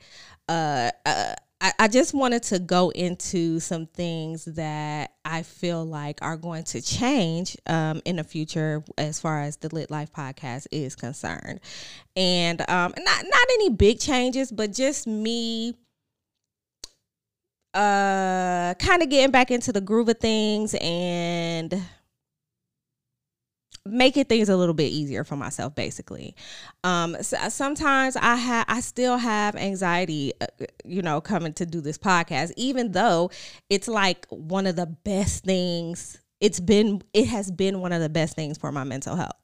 uh, 0.49 0.89
uh, 1.05 1.35
I, 1.59 1.73
I 1.79 1.87
just 1.87 2.13
wanted 2.13 2.43
to 2.43 2.59
go 2.59 2.89
into 2.91 3.59
some 3.59 3.87
things 3.87 4.45
that 4.45 5.11
I 5.25 5.41
feel 5.41 5.83
like 5.83 6.19
are 6.21 6.37
going 6.37 6.63
to 6.65 6.81
change 6.81 7.57
um, 7.65 8.01
in 8.05 8.17
the 8.17 8.23
future 8.23 8.83
as 8.97 9.19
far 9.19 9.41
as 9.41 9.57
the 9.57 9.73
Lit 9.73 9.89
Life 9.89 10.11
podcast 10.13 10.67
is 10.71 10.95
concerned, 10.95 11.59
and 12.15 12.61
um, 12.61 12.93
not 12.97 13.23
not 13.23 13.47
any 13.55 13.69
big 13.71 13.99
changes, 13.99 14.51
but 14.51 14.71
just 14.73 15.07
me 15.07 15.73
uh 17.73 18.73
kind 18.79 19.03
of 19.03 19.09
getting 19.09 19.29
back 19.29 19.51
into 19.51 19.71
the 19.71 19.81
groove 19.81 20.09
of 20.09 20.17
things 20.17 20.73
and 20.81 21.79
making 23.87 24.25
things 24.25 24.49
a 24.49 24.57
little 24.57 24.73
bit 24.73 24.91
easier 24.91 25.23
for 25.23 25.35
myself 25.35 25.75
basically. 25.75 26.35
Um 26.83 27.15
so 27.21 27.37
sometimes 27.49 28.15
i 28.15 28.35
have 28.35 28.65
i 28.67 28.79
still 28.79 29.17
have 29.17 29.55
anxiety 29.55 30.33
uh, 30.41 30.45
you 30.85 31.01
know 31.01 31.21
coming 31.21 31.53
to 31.53 31.65
do 31.65 31.81
this 31.81 31.97
podcast 31.97 32.51
even 32.55 32.91
though 32.91 33.29
it's 33.69 33.87
like 33.87 34.25
one 34.29 34.67
of 34.67 34.75
the 34.75 34.85
best 34.85 35.43
things. 35.43 36.19
It's 36.39 36.59
been 36.59 37.01
it 37.13 37.25
has 37.27 37.49
been 37.49 37.81
one 37.81 37.91
of 37.91 37.99
the 37.99 38.09
best 38.09 38.35
things 38.35 38.59
for 38.59 38.71
my 38.71 38.83
mental 38.83 39.15
health. 39.15 39.37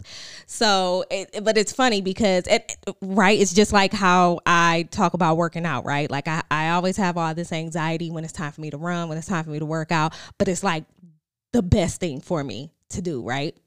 So 0.45 1.05
it, 1.09 1.43
but 1.43 1.57
it's 1.57 1.73
funny 1.73 2.01
because 2.01 2.45
it 2.45 2.75
right 3.01 3.39
it's 3.39 3.53
just 3.53 3.73
like 3.73 3.93
how 3.93 4.39
i 4.45 4.87
talk 4.91 5.15
about 5.15 5.37
working 5.37 5.65
out 5.65 5.85
right? 5.85 6.09
Like 6.11 6.27
I, 6.27 6.43
I 6.51 6.69
always 6.69 6.97
have 6.97 7.17
all 7.17 7.33
this 7.33 7.51
anxiety 7.51 8.11
when 8.11 8.23
it's 8.23 8.33
time 8.33 8.51
for 8.51 8.61
me 8.61 8.69
to 8.69 8.77
run 8.77 9.09
when 9.09 9.17
it's 9.17 9.27
time 9.27 9.43
for 9.43 9.49
me 9.49 9.57
to 9.59 9.65
work 9.65 9.91
out 9.91 10.13
but 10.37 10.47
it's 10.47 10.63
like 10.63 10.83
the 11.51 11.63
best 11.63 11.99
thing 11.99 12.21
for 12.21 12.43
me 12.43 12.71
to 12.89 13.01
do 13.01 13.23
right 13.23 13.57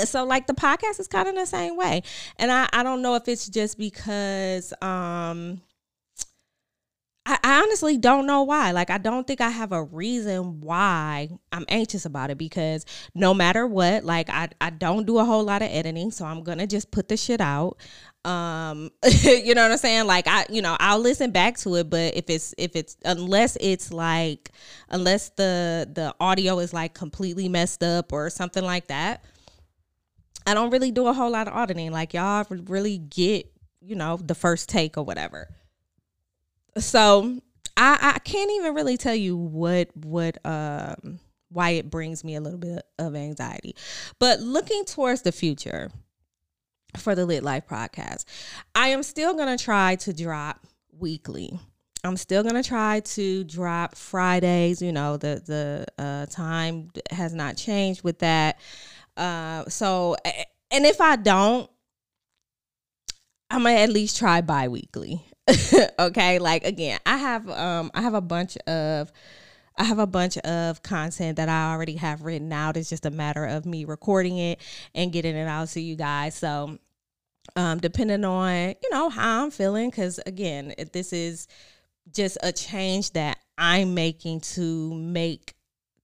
and 0.00 0.08
so 0.08 0.24
like 0.24 0.46
the 0.46 0.54
podcast 0.54 1.00
is 1.00 1.08
kind 1.08 1.28
of 1.28 1.34
the 1.34 1.46
same 1.46 1.76
way 1.76 2.02
and 2.36 2.50
i 2.50 2.68
i 2.72 2.82
don't 2.82 3.02
know 3.02 3.14
if 3.14 3.28
it's 3.28 3.48
just 3.48 3.78
because 3.78 4.72
um 4.82 5.60
I, 7.24 7.38
I 7.44 7.62
honestly 7.62 7.96
don't 7.96 8.26
know 8.26 8.42
why. 8.42 8.72
Like, 8.72 8.90
I 8.90 8.98
don't 8.98 9.26
think 9.26 9.40
I 9.40 9.50
have 9.50 9.70
a 9.70 9.84
reason 9.84 10.60
why 10.60 11.28
I'm 11.52 11.64
anxious 11.68 12.04
about 12.04 12.30
it 12.30 12.38
because 12.38 12.84
no 13.14 13.32
matter 13.32 13.66
what, 13.66 14.04
like, 14.04 14.28
I, 14.28 14.48
I 14.60 14.70
don't 14.70 15.06
do 15.06 15.18
a 15.18 15.24
whole 15.24 15.44
lot 15.44 15.62
of 15.62 15.68
editing. 15.70 16.10
So 16.10 16.24
I'm 16.24 16.42
going 16.42 16.58
to 16.58 16.66
just 16.66 16.90
put 16.90 17.08
the 17.08 17.16
shit 17.16 17.40
out. 17.40 17.76
Um, 18.24 18.90
you 19.24 19.54
know 19.54 19.62
what 19.62 19.70
I'm 19.70 19.78
saying? 19.78 20.06
Like, 20.06 20.26
I, 20.26 20.46
you 20.50 20.62
know, 20.62 20.76
I'll 20.80 20.98
listen 20.98 21.30
back 21.30 21.58
to 21.58 21.76
it, 21.76 21.90
but 21.90 22.16
if 22.16 22.28
it's, 22.28 22.54
if 22.58 22.74
it's, 22.74 22.96
unless 23.04 23.56
it's 23.60 23.92
like, 23.92 24.50
unless 24.88 25.28
the, 25.30 25.88
the 25.92 26.14
audio 26.18 26.58
is 26.58 26.72
like 26.72 26.92
completely 26.92 27.48
messed 27.48 27.84
up 27.84 28.12
or 28.12 28.30
something 28.30 28.64
like 28.64 28.88
that, 28.88 29.24
I 30.46 30.54
don't 30.54 30.70
really 30.70 30.90
do 30.90 31.06
a 31.06 31.12
whole 31.12 31.30
lot 31.30 31.48
of 31.48 31.54
auditing. 31.54 31.92
Like 31.92 32.14
y'all 32.14 32.46
really 32.50 32.98
get, 32.98 33.46
you 33.80 33.96
know, 33.96 34.16
the 34.16 34.34
first 34.34 34.68
take 34.68 34.96
or 34.96 35.04
whatever. 35.04 35.48
So 36.78 37.40
I 37.76 38.14
I 38.14 38.18
can't 38.20 38.50
even 38.52 38.74
really 38.74 38.96
tell 38.96 39.14
you 39.14 39.36
what 39.36 39.88
what 39.96 40.38
um 40.44 41.20
why 41.50 41.70
it 41.70 41.90
brings 41.90 42.24
me 42.24 42.34
a 42.34 42.40
little 42.40 42.58
bit 42.58 42.82
of 42.98 43.14
anxiety. 43.14 43.76
But 44.18 44.40
looking 44.40 44.84
towards 44.84 45.22
the 45.22 45.32
future 45.32 45.90
for 46.96 47.14
the 47.14 47.26
Lit 47.26 47.42
Life 47.42 47.66
podcast, 47.68 48.24
I 48.74 48.88
am 48.88 49.02
still 49.02 49.34
gonna 49.34 49.58
try 49.58 49.96
to 49.96 50.12
drop 50.12 50.66
weekly. 50.98 51.58
I'm 52.04 52.16
still 52.16 52.42
gonna 52.42 52.62
try 52.62 53.00
to 53.00 53.44
drop 53.44 53.94
Fridays. 53.94 54.82
You 54.82 54.92
know, 54.92 55.16
the 55.16 55.42
the 55.44 56.02
uh, 56.02 56.26
time 56.26 56.90
has 57.10 57.32
not 57.32 57.56
changed 57.56 58.02
with 58.02 58.18
that. 58.20 58.58
Uh, 59.16 59.64
so, 59.68 60.16
and 60.70 60.86
if 60.86 61.00
I 61.00 61.16
don't, 61.16 61.70
I'm 63.50 63.64
gonna 63.64 63.76
at 63.76 63.90
least 63.90 64.18
try 64.18 64.40
bi-weekly. 64.40 65.22
okay, 65.98 66.38
like 66.38 66.64
again, 66.64 66.98
I 67.04 67.16
have 67.18 67.48
um 67.50 67.90
I 67.94 68.00
have 68.00 68.14
a 68.14 68.20
bunch 68.20 68.56
of 68.66 69.12
I 69.76 69.84
have 69.84 69.98
a 69.98 70.06
bunch 70.06 70.38
of 70.38 70.82
content 70.82 71.36
that 71.36 71.48
I 71.48 71.72
already 71.72 71.96
have 71.96 72.22
written 72.22 72.52
out. 72.52 72.76
It's 72.76 72.88
just 72.88 73.06
a 73.06 73.10
matter 73.10 73.44
of 73.44 73.66
me 73.66 73.84
recording 73.84 74.38
it 74.38 74.60
and 74.94 75.12
getting 75.12 75.36
it 75.36 75.48
out 75.48 75.68
to 75.68 75.80
you 75.80 75.96
guys. 75.96 76.34
So, 76.34 76.78
um, 77.56 77.78
depending 77.78 78.24
on 78.24 78.74
you 78.82 78.90
know 78.90 79.10
how 79.10 79.44
I'm 79.44 79.50
feeling, 79.50 79.90
because 79.90 80.18
again, 80.24 80.74
this 80.92 81.12
is 81.12 81.46
just 82.12 82.38
a 82.42 82.52
change 82.52 83.12
that 83.12 83.38
I'm 83.58 83.94
making 83.94 84.40
to 84.40 84.94
make 84.94 85.54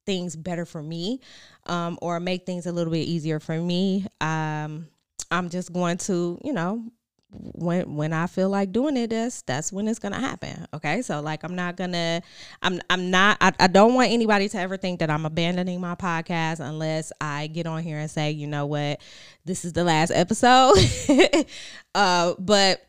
things 0.09 0.35
better 0.35 0.65
for 0.65 0.83
me 0.83 1.21
um, 1.67 1.99
or 2.01 2.19
make 2.19 2.47
things 2.47 2.65
a 2.65 2.73
little 2.73 2.93
bit 2.93 3.07
easier 3.07 3.39
for 3.39 3.61
me 3.61 4.07
um, 4.23 4.89
i'm 5.31 5.51
just 5.51 5.73
going 5.73 5.99
to 5.99 6.41
you 6.43 6.53
know 6.55 6.83
when 7.31 7.95
when 7.95 8.13
I 8.13 8.27
feel 8.27 8.49
like 8.49 8.73
doing 8.73 8.97
it, 8.97 9.11
that's 9.11 9.43
that's 9.43 9.71
when 9.73 9.87
it's 9.87 9.99
gonna 9.99 10.21
happen. 10.21 10.67
Okay, 10.73 11.03
so 11.03 11.21
like 11.21 11.43
I'm 11.45 11.55
not 11.55 11.77
gonna, 11.77 12.23
I'm 12.63 12.81
I'm 12.89 13.11
not, 13.11 13.37
I, 13.41 13.53
I 13.61 13.67
don't 13.67 13.95
want 13.95 14.11
anybody 14.11 14.49
to 14.49 14.59
ever 14.59 14.77
think 14.77 15.01
that 15.01 15.11
I'm 15.11 15.27
abandoning 15.27 15.81
my 15.81 15.95
podcast 15.95 16.61
unless 16.61 17.13
I 17.21 17.49
get 17.49 17.67
on 17.67 17.83
here 17.83 17.99
and 17.99 18.11
say, 18.11 18.31
you 18.31 18.47
know 18.47 18.67
what, 18.67 19.01
this 19.45 19.65
is 19.65 19.75
the 19.75 19.85
last 19.85 20.11
episode. 20.11 20.79
uh, 21.95 22.35
but 22.39 22.88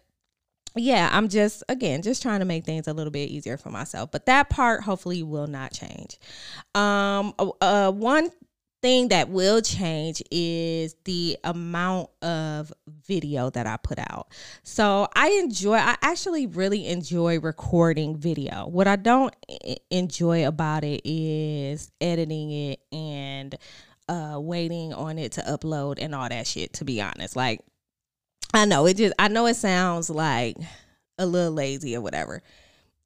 yeah, 0.75 1.09
I'm 1.11 1.29
just 1.29 1.63
again 1.69 2.01
just 2.01 2.21
trying 2.21 2.39
to 2.39 2.45
make 2.45 2.65
things 2.65 2.87
a 2.87 2.93
little 2.93 3.11
bit 3.11 3.29
easier 3.29 3.57
for 3.57 3.69
myself. 3.69 4.11
But 4.11 4.25
that 4.27 4.49
part 4.49 4.83
hopefully 4.83 5.23
will 5.23 5.47
not 5.47 5.73
change. 5.73 6.19
Um, 6.75 7.33
uh, 7.39 7.49
uh, 7.61 7.91
one 7.91 8.29
thing 8.81 9.09
that 9.09 9.29
will 9.29 9.61
change 9.61 10.23
is 10.31 10.95
the 11.03 11.37
amount 11.43 12.09
of 12.21 12.71
video 13.07 13.49
that 13.49 13.67
I 13.67 13.77
put 13.77 13.99
out. 13.99 14.27
So 14.63 15.07
I 15.15 15.31
enjoy, 15.43 15.75
I 15.75 15.97
actually 16.01 16.47
really 16.47 16.87
enjoy 16.87 17.39
recording 17.39 18.15
video. 18.15 18.67
What 18.67 18.87
I 18.87 18.95
don't 18.95 19.35
enjoy 19.89 20.47
about 20.47 20.83
it 20.83 21.01
is 21.03 21.91
editing 21.99 22.51
it 22.51 22.79
and 22.91 23.57
uh, 24.07 24.39
waiting 24.39 24.93
on 24.93 25.19
it 25.19 25.33
to 25.33 25.41
upload 25.41 25.97
and 25.99 26.15
all 26.15 26.29
that 26.29 26.47
shit, 26.47 26.73
to 26.73 26.85
be 26.85 27.01
honest. 27.01 27.35
Like, 27.35 27.61
I 28.53 28.65
know 28.65 28.85
it 28.85 28.97
just 28.97 29.13
I 29.19 29.27
know 29.27 29.45
it 29.45 29.55
sounds 29.55 30.09
like 30.09 30.57
a 31.17 31.25
little 31.25 31.53
lazy 31.53 31.95
or 31.95 32.01
whatever. 32.01 32.41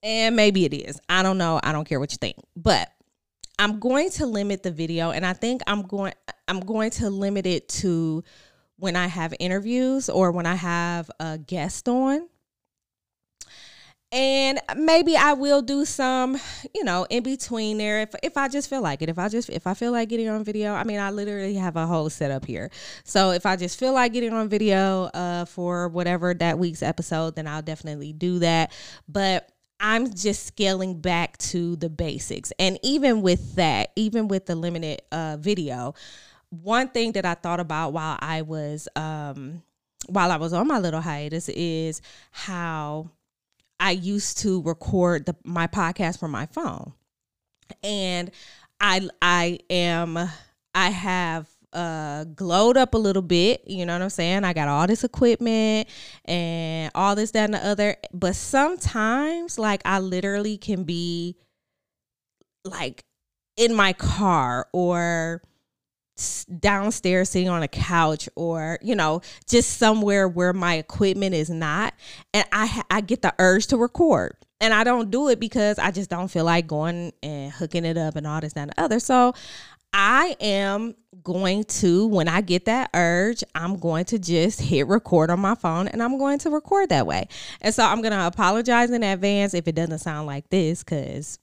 And 0.02 0.36
maybe 0.36 0.66
it 0.66 0.74
is. 0.74 1.00
I 1.08 1.24
don't 1.24 1.38
know. 1.38 1.60
I 1.64 1.72
don't 1.72 1.88
care 1.88 2.00
what 2.00 2.12
you 2.12 2.18
think. 2.18 2.36
But 2.56 2.90
I'm 3.60 3.80
going 3.80 4.10
to 4.12 4.26
limit 4.26 4.64
the 4.64 4.72
video 4.72 5.12
and 5.12 5.26
I 5.26 5.34
think 5.34 5.62
I'm 5.68 5.84
going 5.84 6.14
I'm 6.48 6.60
going 6.60 6.92
to 6.92 7.10
limit 7.10 7.46
it 7.46 7.70
to 7.70 8.24
when 8.78 8.96
I 8.96 9.08
have 9.08 9.34
interviews 9.40 10.10
or 10.10 10.32
when 10.32 10.46
I 10.46 10.56
have 10.56 11.10
a 11.20 11.38
guest 11.38 11.88
on 11.88 12.28
and 14.13 14.60
maybe 14.78 15.17
I 15.17 15.34
will 15.34 15.63
do 15.63 15.86
some, 15.86 16.38
you 16.76 16.84
know, 16.84 17.08
in 17.10 17.23
between 17.23 17.80
there 17.80 18.02
if 18.02 18.13
if 18.21 18.38
I 18.38 18.47
just 18.47 18.69
feel 18.69 18.82
like 18.82 19.02
it. 19.02 19.10
If 19.10 19.17
I 19.17 19.28
just 19.28 19.49
if 19.49 19.65
I 19.65 19.73
feel 19.73 19.91
like 19.91 20.08
getting 20.08 20.30
on 20.30 20.43
video, 20.43 20.73
I 20.73 20.84
mean, 20.84 20.99
I 20.99 21.10
literally 21.10 21.56
have 21.56 21.76
a 21.76 21.88
whole 21.88 22.12
setup 22.12 22.45
here. 22.45 22.69
So 23.04 23.32
if 23.32 23.47
I 23.47 23.56
just 23.56 23.80
feel 23.80 23.91
like 23.93 24.13
getting 24.13 24.32
on 24.32 24.49
video 24.49 25.06
uh 25.06 25.45
for 25.45 25.88
whatever 25.88 26.36
that 26.36 26.60
week's 26.60 26.84
episode, 26.84 27.36
then 27.36 27.47
I'll 27.47 27.63
definitely 27.63 28.13
do 28.13 28.38
that. 28.39 28.71
But 29.10 29.49
I'm 29.80 30.13
just 30.13 30.45
scaling 30.45 31.02
back 31.02 31.38
to 31.39 31.76
the 31.76 31.89
basics. 31.89 32.54
And 32.60 32.78
even 32.84 33.23
with 33.23 33.56
that, 33.56 33.93
even 33.95 34.28
with 34.28 34.45
the 34.45 34.56
limited 34.56 35.02
uh 35.12 35.38
video, 35.39 35.95
one 36.52 36.89
thing 36.89 37.13
that 37.13 37.26
I 37.26 37.34
thought 37.34 37.60
about 37.60 37.93
while 37.93 38.19
I 38.21 38.43
was 38.43 38.88
um 38.95 39.63
while 40.08 40.32
I 40.32 40.36
was 40.36 40.54
on 40.54 40.67
my 40.67 40.78
little 40.78 41.02
hiatus 41.02 41.49
is 41.49 42.02
how 42.30 43.10
I 43.84 43.91
used 43.91 44.38
to 44.39 44.62
record 44.62 45.26
the, 45.26 45.36
my 45.43 45.67
podcast 45.67 46.17
from 46.17 46.32
my 46.32 46.46
phone. 46.46 46.93
And 47.84 48.32
I 48.80 49.10
I 49.22 49.60
am 49.69 50.17
I 50.74 50.89
have 50.89 51.50
uh 51.74 52.24
glowed 52.24 52.78
up 52.78 52.93
a 52.93 52.98
little 52.98 53.22
bit, 53.22 53.63
you 53.67 53.86
know 53.86 53.91
what 53.91 54.02
I'm 54.02 54.10
saying? 54.10 54.46
I 54.46 54.54
got 54.54 54.69
all 54.69 54.88
this 54.88 55.04
equipment 55.04 55.89
and 56.24 56.91
all 56.96 57.13
this, 57.15 57.32
that, 57.32 57.43
and 57.46 57.56
the 57.56 57.65
other. 57.65 57.98
But 58.13 58.38
sometimes 58.38 59.60
like 59.60 59.82
I 59.84 60.00
literally 60.00 60.58
can 60.58 60.86
be 60.86 61.36
like 62.63 63.04
in 63.58 63.76
my 63.76 63.91
car 63.91 64.69
or 64.72 65.41
downstairs 66.60 67.30
sitting 67.30 67.49
on 67.49 67.63
a 67.63 67.67
couch 67.67 68.30
or 68.36 68.78
you 68.84 68.95
know 68.95 69.21
just 69.47 69.78
somewhere 69.78 70.28
where 70.28 70.54
my 70.54 70.76
equipment 70.76 71.34
is 71.34 71.49
not 71.49 71.93
and 72.36 72.45
i 72.52 72.84
i 72.91 73.02
get 73.02 73.21
the 73.21 73.34
urge 73.39 73.67
to 73.67 73.78
record. 73.78 74.36
And 74.62 74.73
i 74.73 74.84
don't 74.84 75.10
do 75.10 75.28
it 75.30 75.39
because 75.39 75.80
i 75.80 75.89
just 75.89 76.10
don't 76.10 76.30
feel 76.30 76.45
like 76.45 76.67
going 76.67 77.13
and 77.23 77.52
hooking 77.52 77.84
it 77.84 77.97
up 77.97 78.15
and 78.15 78.28
all 78.28 78.39
this 78.41 78.54
and 78.54 78.69
the 78.69 78.82
other. 78.82 78.99
So 78.99 79.34
i 79.91 80.36
am 80.39 80.95
going 81.23 81.63
to 81.63 82.08
when 82.08 82.28
i 82.28 82.41
get 82.41 82.65
that 82.65 82.89
urge 82.93 83.43
i'm 83.56 83.78
going 83.78 84.06
to 84.06 84.17
just 84.17 84.60
hit 84.60 84.88
record 84.88 85.30
on 85.30 85.39
my 85.39 85.56
phone 85.56 85.88
and 85.88 86.02
i'm 86.02 86.17
going 86.17 86.38
to 86.39 86.49
record 86.52 86.89
that 86.89 87.08
way. 87.08 87.28
And 87.62 87.73
so 87.73 87.84
i'm 87.84 88.02
going 88.02 88.13
to 88.13 88.28
apologize 88.28 88.91
in 88.91 89.02
advance 89.02 89.56
if 89.56 89.67
it 89.67 89.76
doesn't 89.76 89.99
sound 89.99 90.28
like 90.28 90.49
this 90.49 90.84
because 90.84 91.39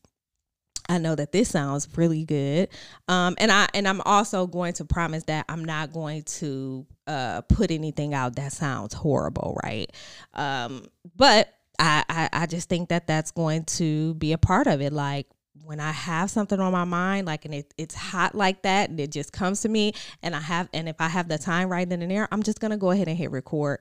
I 0.89 0.99
know 0.99 1.15
that 1.15 1.33
this 1.33 1.51
sounds 1.51 1.89
really 1.97 2.25
good. 2.25 2.69
Um, 3.09 3.37
and 3.39 3.53
I 3.53 3.69
and 3.75 3.87
I'm 3.87 4.01
also 4.03 4.47
going 4.47 4.73
to 4.75 4.85
promise 4.85 5.25
that 5.25 5.45
I'm 5.49 5.65
not 5.65 5.93
going 5.93 6.23
to 6.23 6.87
uh, 7.07 7.43
put 7.43 7.71
anything 7.71 8.15
out 8.15 8.37
that 8.37 8.53
sounds 8.53 8.95
horrible, 8.95 9.59
right? 9.65 9.91
Um, 10.35 10.87
but 11.17 11.53
I, 11.79 12.05
I 12.09 12.29
I 12.33 12.47
just 12.47 12.69
think 12.69 12.89
that 12.89 13.07
that's 13.07 13.31
going 13.31 13.65
to 13.65 14.15
be 14.15 14.33
a 14.33 14.39
part 14.39 14.67
of 14.67 14.81
it. 14.81 14.93
Like 14.93 15.27
when 15.65 15.81
I 15.81 15.93
have 15.93 16.31
something 16.31 16.59
on 16.59 16.73
my 16.73 16.85
mind, 16.85 17.27
like 17.27 17.45
and 17.45 17.55
it, 17.55 17.73
it's 17.77 17.95
hot 17.95 18.35
like 18.35 18.63
that, 18.63 18.91
and 18.91 18.99
it 18.99 19.11
just 19.11 19.33
comes 19.33 19.61
to 19.63 19.69
me, 19.69 19.93
and 20.23 20.35
I 20.35 20.41
have, 20.41 20.69
and 20.73 20.89
if 20.89 20.97
I 21.01 21.09
have 21.09 21.29
the 21.29 21.39
time 21.39 21.69
right 21.69 21.89
then 21.89 22.03
and 22.03 22.11
there, 22.11 22.29
I'm 22.33 22.43
just 22.43 22.61
gonna 22.61 22.77
go 22.77 22.91
ahead 22.91 23.09
and 23.09 23.17
hit 23.17 23.31
record, 23.31 23.81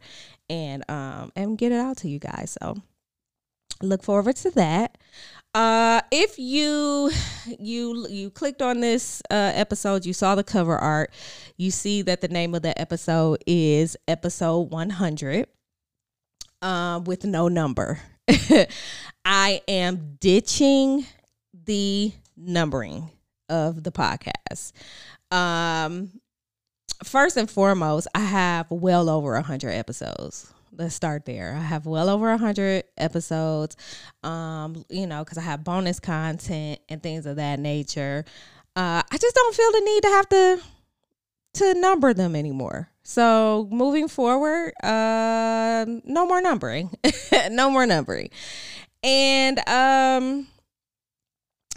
and 0.49 0.89
um 0.89 1.31
and 1.35 1.57
get 1.57 1.71
it 1.71 1.79
out 1.79 1.97
to 1.97 2.09
you 2.09 2.19
guys. 2.19 2.57
So 2.61 2.75
look 3.81 4.03
forward 4.03 4.35
to 4.37 4.51
that. 4.51 4.97
Uh, 5.55 6.01
if 6.11 6.37
you 6.37 7.11
you 7.57 8.07
you 8.07 8.29
clicked 8.29 8.61
on 8.61 8.81
this 8.81 9.21
uh, 9.31 9.51
episode, 9.55 10.05
you 10.05 10.13
saw 10.13 10.35
the 10.35 10.43
cover 10.43 10.77
art, 10.77 11.11
you 11.57 11.71
see 11.71 12.03
that 12.03 12.21
the 12.21 12.27
name 12.27 12.53
of 12.53 12.61
the 12.61 12.79
episode 12.79 13.43
is 13.47 13.97
episode 14.07 14.71
100, 14.71 15.47
uh, 16.61 17.01
with 17.03 17.25
no 17.25 17.47
number. 17.47 17.99
I 19.25 19.61
am 19.67 20.17
ditching 20.19 21.05
the 21.65 22.13
numbering 22.37 23.09
of 23.49 23.83
the 23.83 23.91
podcast. 23.91 24.71
Um, 25.31 26.11
first 27.03 27.37
and 27.37 27.49
foremost, 27.49 28.07
I 28.13 28.19
have 28.19 28.69
well 28.69 29.09
over 29.09 29.33
100 29.33 29.71
episodes 29.71 30.53
let's 30.77 30.95
start 30.95 31.25
there. 31.25 31.55
I 31.55 31.61
have 31.61 31.85
well 31.85 32.09
over 32.09 32.31
a 32.31 32.37
hundred 32.37 32.85
episodes. 32.97 33.75
Um, 34.23 34.85
you 34.89 35.07
know, 35.07 35.23
because 35.23 35.37
I 35.37 35.41
have 35.41 35.63
bonus 35.63 35.99
content 35.99 36.79
and 36.89 37.01
things 37.01 37.25
of 37.25 37.37
that 37.37 37.59
nature. 37.59 38.25
Uh, 38.75 39.01
I 39.09 39.17
just 39.17 39.35
don't 39.35 39.55
feel 39.55 39.71
the 39.71 39.81
need 39.81 40.01
to 40.03 40.09
have 40.09 40.29
to 40.29 40.61
to 41.53 41.73
number 41.79 42.13
them 42.13 42.35
anymore. 42.35 42.89
So 43.03 43.67
moving 43.71 44.07
forward, 44.07 44.73
uh, 44.83 45.85
no 46.03 46.27
more 46.27 46.41
numbering, 46.41 46.91
no 47.51 47.69
more 47.69 47.85
numbering, 47.85 48.29
and 49.03 49.59
um 49.67 50.47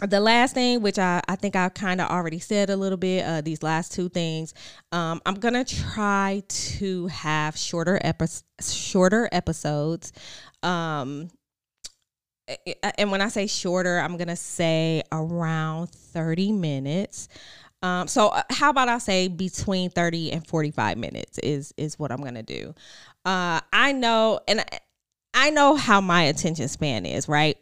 the 0.05 0.19
last 0.19 0.53
thing, 0.53 0.81
which 0.81 0.99
I, 0.99 1.21
I 1.27 1.35
think 1.35 1.55
I 1.55 1.69
kind 1.69 2.01
of 2.01 2.09
already 2.09 2.39
said 2.39 2.69
a 2.69 2.75
little 2.77 2.97
bit, 2.97 3.25
uh, 3.25 3.41
these 3.41 3.63
last 3.63 3.93
two 3.93 4.09
things, 4.09 4.53
um, 4.91 5.21
I'm 5.25 5.35
gonna 5.35 5.65
try 5.65 6.43
to 6.47 7.07
have 7.07 7.57
shorter 7.57 7.99
epi- 8.03 8.25
shorter 8.61 9.29
episodes. 9.31 10.13
Um, 10.61 11.29
and 12.97 13.11
when 13.11 13.21
I 13.21 13.29
say 13.29 13.47
shorter, 13.47 13.99
I'm 13.99 14.17
gonna 14.17 14.35
say 14.35 15.03
around 15.11 15.89
30 15.89 16.51
minutes. 16.51 17.29
Um, 17.81 18.07
so 18.07 18.29
uh, 18.29 18.43
how 18.49 18.69
about 18.69 18.89
I 18.89 18.97
say 18.97 19.27
between 19.27 19.89
30 19.89 20.31
and 20.31 20.47
45 20.47 20.97
minutes 20.97 21.37
is 21.39 21.73
is 21.77 21.99
what 21.99 22.11
I'm 22.11 22.23
gonna 22.23 22.43
do. 22.43 22.73
Uh, 23.25 23.61
I 23.71 23.93
know, 23.93 24.39
and 24.47 24.63
I 25.33 25.49
know 25.49 25.75
how 25.75 26.01
my 26.01 26.23
attention 26.23 26.67
span 26.67 27.05
is, 27.05 27.27
right? 27.27 27.57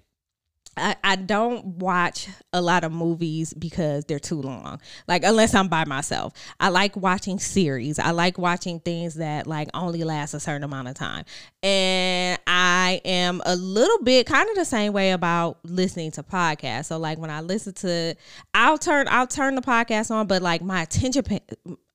I, 0.82 0.96
I 1.04 1.16
don't 1.16 1.66
watch 1.66 2.28
a 2.52 2.62
lot 2.62 2.84
of 2.84 2.92
movies 2.92 3.54
because 3.54 4.06
they're 4.06 4.20
too 4.20 4.42
long. 4.42 4.82
Like 5.08 5.24
unless 5.24 5.54
I'm 5.54 5.68
by 5.68 5.86
myself. 5.86 6.34
I 6.60 6.70
like 6.70 6.96
watching 6.98 7.40
series. 7.40 8.00
I 8.00 8.12
like 8.12 8.38
watching 8.38 8.80
things 8.80 9.16
that 9.16 9.48
like 9.48 9.70
only 9.74 10.04
last 10.04 10.34
a 10.34 10.40
certain 10.40 10.64
amount 10.64 10.88
of 10.88 10.96
time. 10.96 11.26
And 11.62 12.40
I 12.48 13.02
am 13.06 13.42
a 13.46 13.56
little 13.56 14.04
bit 14.04 14.26
kind 14.26 14.50
of 14.50 14.56
the 14.56 14.66
same 14.66 14.94
way 14.94 15.12
about 15.12 15.60
listening 15.64 16.12
to 16.12 16.24
podcasts. 16.24 16.86
So 16.86 16.98
like 16.98 17.18
when 17.18 17.30
I 17.30 17.42
listen 17.42 17.74
to 17.76 18.16
I'll 18.54 18.78
turn 18.78 19.08
I'll 19.10 19.28
turn 19.28 19.56
the 19.56 19.62
podcast 19.62 20.12
on, 20.12 20.28
but 20.28 20.42
like 20.42 20.62
my 20.62 20.82
attention 20.82 21.24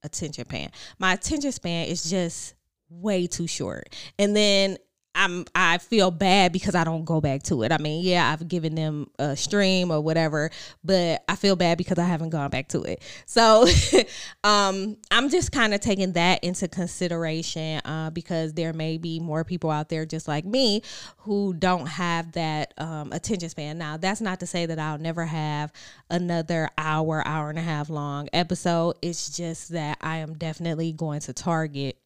attention 0.02 0.44
pan. 0.44 0.70
My 0.98 1.14
attention 1.14 1.52
span 1.52 1.88
is 1.88 2.08
just 2.08 2.54
way 2.88 3.26
too 3.26 3.46
short. 3.46 3.94
And 4.18 4.34
then 4.34 4.78
I'm 5.16 5.44
I 5.54 5.78
feel 5.78 6.10
bad 6.10 6.52
because 6.52 6.74
I 6.74 6.84
don't 6.84 7.04
go 7.04 7.20
back 7.20 7.42
to 7.44 7.62
it. 7.62 7.72
I 7.72 7.78
mean, 7.78 8.04
yeah, 8.04 8.30
I've 8.30 8.46
given 8.46 8.74
them 8.74 9.10
a 9.18 9.34
stream 9.36 9.90
or 9.90 10.00
whatever, 10.00 10.50
but 10.84 11.24
I 11.28 11.36
feel 11.36 11.56
bad 11.56 11.78
because 11.78 11.98
I 11.98 12.04
haven't 12.04 12.30
gone 12.30 12.50
back 12.50 12.68
to 12.68 12.82
it. 12.82 13.02
So 13.24 13.66
um 14.44 14.96
I'm 15.10 15.30
just 15.30 15.52
kind 15.52 15.74
of 15.74 15.80
taking 15.80 16.12
that 16.12 16.44
into 16.44 16.68
consideration 16.68 17.80
uh, 17.84 18.10
because 18.10 18.52
there 18.52 18.72
may 18.72 18.98
be 18.98 19.18
more 19.18 19.42
people 19.44 19.70
out 19.70 19.88
there 19.88 20.04
just 20.04 20.28
like 20.28 20.44
me 20.44 20.82
who 21.18 21.54
don't 21.54 21.86
have 21.86 22.32
that 22.32 22.74
um, 22.78 23.12
attention 23.12 23.48
span. 23.48 23.78
Now, 23.78 23.96
that's 23.96 24.20
not 24.20 24.40
to 24.40 24.46
say 24.46 24.66
that 24.66 24.78
I'll 24.78 24.98
never 24.98 25.24
have 25.24 25.72
another 26.10 26.70
hour, 26.78 27.26
hour 27.26 27.50
and 27.50 27.58
a 27.58 27.62
half 27.62 27.88
long 27.88 28.28
episode. 28.32 28.96
It's 29.02 29.36
just 29.36 29.70
that 29.70 29.98
I 30.00 30.18
am 30.18 30.34
definitely 30.34 30.92
going 30.92 31.20
to 31.20 31.32
target 31.32 31.98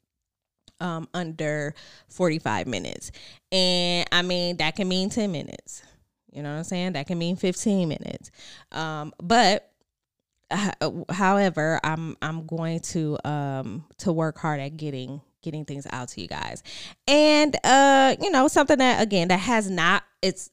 um, 0.80 1.08
under 1.14 1.74
45 2.08 2.66
minutes. 2.66 3.12
And 3.52 4.08
I 4.12 4.22
mean, 4.22 4.56
that 4.58 4.76
can 4.76 4.88
mean 4.88 5.10
10 5.10 5.30
minutes. 5.30 5.82
You 6.32 6.42
know 6.42 6.50
what 6.50 6.58
I'm 6.58 6.64
saying? 6.64 6.92
That 6.92 7.06
can 7.06 7.18
mean 7.18 7.36
15 7.36 7.88
minutes. 7.88 8.30
Um, 8.72 9.12
but 9.22 9.70
uh, 10.50 10.90
however, 11.10 11.80
I'm 11.84 12.16
I'm 12.22 12.46
going 12.46 12.80
to 12.80 13.18
um 13.24 13.84
to 13.98 14.12
work 14.12 14.38
hard 14.38 14.60
at 14.60 14.76
getting 14.76 15.20
getting 15.42 15.64
things 15.64 15.86
out 15.90 16.08
to 16.08 16.20
you 16.20 16.28
guys. 16.28 16.62
And 17.06 17.56
uh, 17.64 18.16
you 18.20 18.30
know, 18.30 18.48
something 18.48 18.78
that 18.78 19.02
again 19.02 19.28
that 19.28 19.40
has 19.40 19.70
not 19.70 20.02
it's 20.22 20.50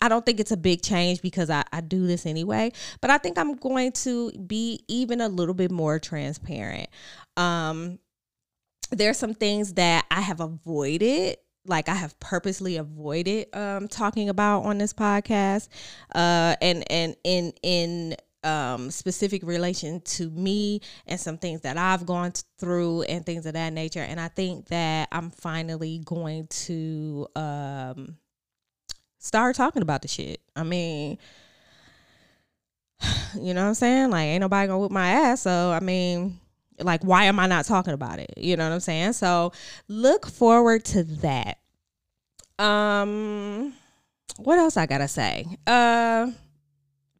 I 0.00 0.08
don't 0.08 0.26
think 0.26 0.40
it's 0.40 0.52
a 0.52 0.56
big 0.56 0.82
change 0.82 1.22
because 1.22 1.48
I, 1.48 1.64
I 1.72 1.80
do 1.80 2.06
this 2.06 2.26
anyway, 2.26 2.72
but 3.00 3.10
I 3.10 3.18
think 3.18 3.38
I'm 3.38 3.56
going 3.56 3.92
to 3.92 4.30
be 4.32 4.80
even 4.88 5.20
a 5.20 5.28
little 5.28 5.54
bit 5.54 5.70
more 5.70 5.98
transparent. 5.98 6.88
Um, 7.36 7.98
there's 8.90 9.18
some 9.18 9.34
things 9.34 9.74
that 9.74 10.06
I 10.10 10.20
have 10.20 10.40
avoided 10.40 11.36
like 11.66 11.88
I 11.88 11.94
have 11.94 12.18
purposely 12.20 12.76
avoided 12.76 13.46
um, 13.54 13.88
talking 13.88 14.28
about 14.28 14.64
on 14.64 14.78
this 14.78 14.92
podcast, 14.92 15.68
uh, 16.14 16.56
and 16.60 16.84
and 16.90 17.16
in 17.24 17.52
in 17.62 18.16
um, 18.44 18.90
specific 18.90 19.42
relation 19.42 20.00
to 20.02 20.28
me 20.30 20.80
and 21.06 21.18
some 21.18 21.38
things 21.38 21.62
that 21.62 21.78
I've 21.78 22.04
gone 22.04 22.32
through 22.58 23.02
and 23.02 23.24
things 23.24 23.46
of 23.46 23.54
that 23.54 23.72
nature. 23.72 24.00
And 24.00 24.20
I 24.20 24.28
think 24.28 24.66
that 24.68 25.08
I'm 25.10 25.30
finally 25.30 26.02
going 26.04 26.46
to 26.48 27.26
um, 27.34 28.18
start 29.18 29.56
talking 29.56 29.82
about 29.82 30.02
the 30.02 30.08
shit. 30.08 30.40
I 30.54 30.62
mean, 30.62 31.18
you 33.34 33.54
know 33.54 33.62
what 33.62 33.68
I'm 33.68 33.74
saying? 33.74 34.10
Like, 34.10 34.26
ain't 34.26 34.42
nobody 34.42 34.68
gonna 34.68 34.78
whip 34.78 34.92
my 34.92 35.08
ass. 35.08 35.42
So 35.42 35.70
I 35.70 35.80
mean, 35.80 36.38
like 36.80 37.02
why 37.04 37.24
am 37.24 37.38
i 37.38 37.46
not 37.46 37.64
talking 37.64 37.94
about 37.94 38.18
it? 38.18 38.34
You 38.36 38.56
know 38.56 38.64
what 38.64 38.74
i'm 38.74 38.80
saying? 38.80 39.12
So 39.14 39.52
look 39.88 40.26
forward 40.26 40.84
to 40.86 41.04
that. 41.04 41.58
Um 42.58 43.74
what 44.38 44.58
else 44.58 44.76
i 44.76 44.86
gotta 44.86 45.08
say? 45.08 45.46
Uh 45.66 46.30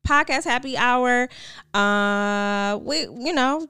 podcast 0.06 0.44
happy 0.44 0.76
hour 0.76 1.28
uh 1.72 2.78
we 2.82 3.00
you 3.00 3.32
know 3.32 3.66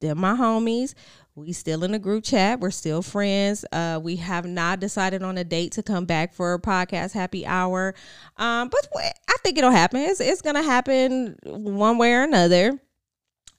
they're 0.00 0.14
my 0.14 0.34
homies 0.34 0.94
we 1.34 1.52
still 1.52 1.84
in 1.84 1.92
the 1.92 1.98
group 1.98 2.24
chat 2.24 2.60
we're 2.60 2.70
still 2.70 3.02
friends 3.02 3.62
uh 3.72 4.00
we 4.02 4.16
have 4.16 4.46
not 4.46 4.80
decided 4.80 5.22
on 5.22 5.36
a 5.36 5.44
date 5.44 5.72
to 5.72 5.82
come 5.82 6.06
back 6.06 6.32
for 6.32 6.54
a 6.54 6.60
podcast 6.60 7.12
happy 7.12 7.46
hour. 7.46 7.94
Um 8.36 8.68
but 8.68 8.88
i 9.28 9.36
think 9.42 9.58
it'll 9.58 9.70
happen. 9.70 10.00
It's, 10.00 10.20
it's 10.20 10.42
gonna 10.42 10.62
happen 10.62 11.36
one 11.44 11.98
way 11.98 12.14
or 12.14 12.22
another 12.22 12.78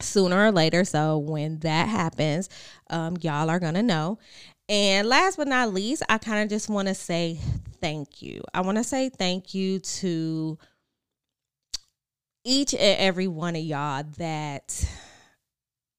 sooner 0.02 0.48
or 0.48 0.52
later. 0.52 0.84
So 0.84 1.18
when 1.18 1.60
that 1.60 1.88
happens, 1.88 2.50
um, 2.90 3.18
y'all 3.22 3.50
are 3.50 3.60
gonna 3.60 3.84
know. 3.84 4.20
And 4.68 5.08
last 5.08 5.38
but 5.38 5.48
not 5.48 5.74
least, 5.74 6.04
I 6.10 6.20
kind 6.20 6.44
of 6.44 6.50
just 6.50 6.70
want 6.70 6.88
to 6.88 6.94
say 6.94 7.40
thank 7.82 8.22
you. 8.22 8.42
I 8.54 8.62
want 8.62 8.78
to 8.78 8.84
say 8.84 9.10
thank 9.10 9.54
you 9.56 9.80
to 9.80 10.60
each 12.46 12.74
and 12.74 13.00
every 13.00 13.28
one 13.28 13.56
of 13.56 13.64
y'all 13.64 14.04
that 14.18 14.88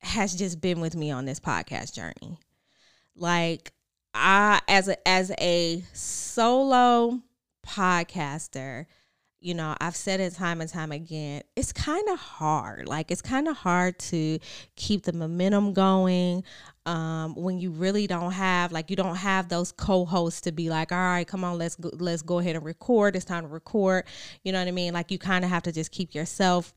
has 0.03 0.35
just 0.35 0.61
been 0.61 0.81
with 0.81 0.97
me 0.97 1.11
on 1.11 1.25
this 1.25 1.41
podcast 1.41 1.95
journey. 1.95 2.39
Like 3.17 3.73
I 4.15 4.61
as 4.69 4.89
a 4.89 5.09
as 5.09 5.33
a 5.41 5.85
solo 5.93 7.21
podcaster, 7.67 8.87
you 9.41 9.55
know, 9.55 9.75
I've 9.81 9.97
said 9.97 10.21
it 10.21 10.35
time 10.35 10.61
and 10.61 10.69
time 10.69 10.93
again, 10.93 11.43
it's 11.57 11.73
kind 11.73 12.07
of 12.11 12.19
hard. 12.19 12.87
Like 12.87 13.11
it's 13.11 13.23
kind 13.23 13.49
of 13.49 13.57
hard 13.57 13.99
to 14.01 14.39
keep 14.77 15.05
the 15.05 15.15
momentum 15.15 15.73
going 15.73 16.45
um, 16.85 17.35
when 17.35 17.59
you 17.59 17.71
really 17.71 18.07
don't 18.07 18.33
have 18.33 18.71
like 18.71 18.91
you 18.91 18.97
don't 18.97 19.17
have 19.17 19.49
those 19.49 19.73
co-hosts 19.73 20.43
to 20.43 20.53
be 20.53 20.69
like, 20.69 20.93
all 20.93 20.99
right, 20.99 21.27
come 21.27 21.43
on, 21.43 21.57
let's 21.57 21.77
go, 21.77 21.91
let's 21.95 22.23
go 22.23 22.39
ahead 22.39 22.57
and 22.57 22.65
record. 22.65 23.17
It's 23.17 23.25
time 23.25 23.45
to 23.45 23.49
record. 23.49 24.05
You 24.45 24.53
know 24.53 24.59
what 24.59 24.69
I 24.69 24.73
mean? 24.73 24.93
Like 24.93 25.11
you 25.11 25.19
kind 25.19 25.45
of 25.45 25.51
have 25.51 25.63
to 25.65 25.73
just 25.73 25.91
keep 25.91 26.15
yourself 26.15 26.75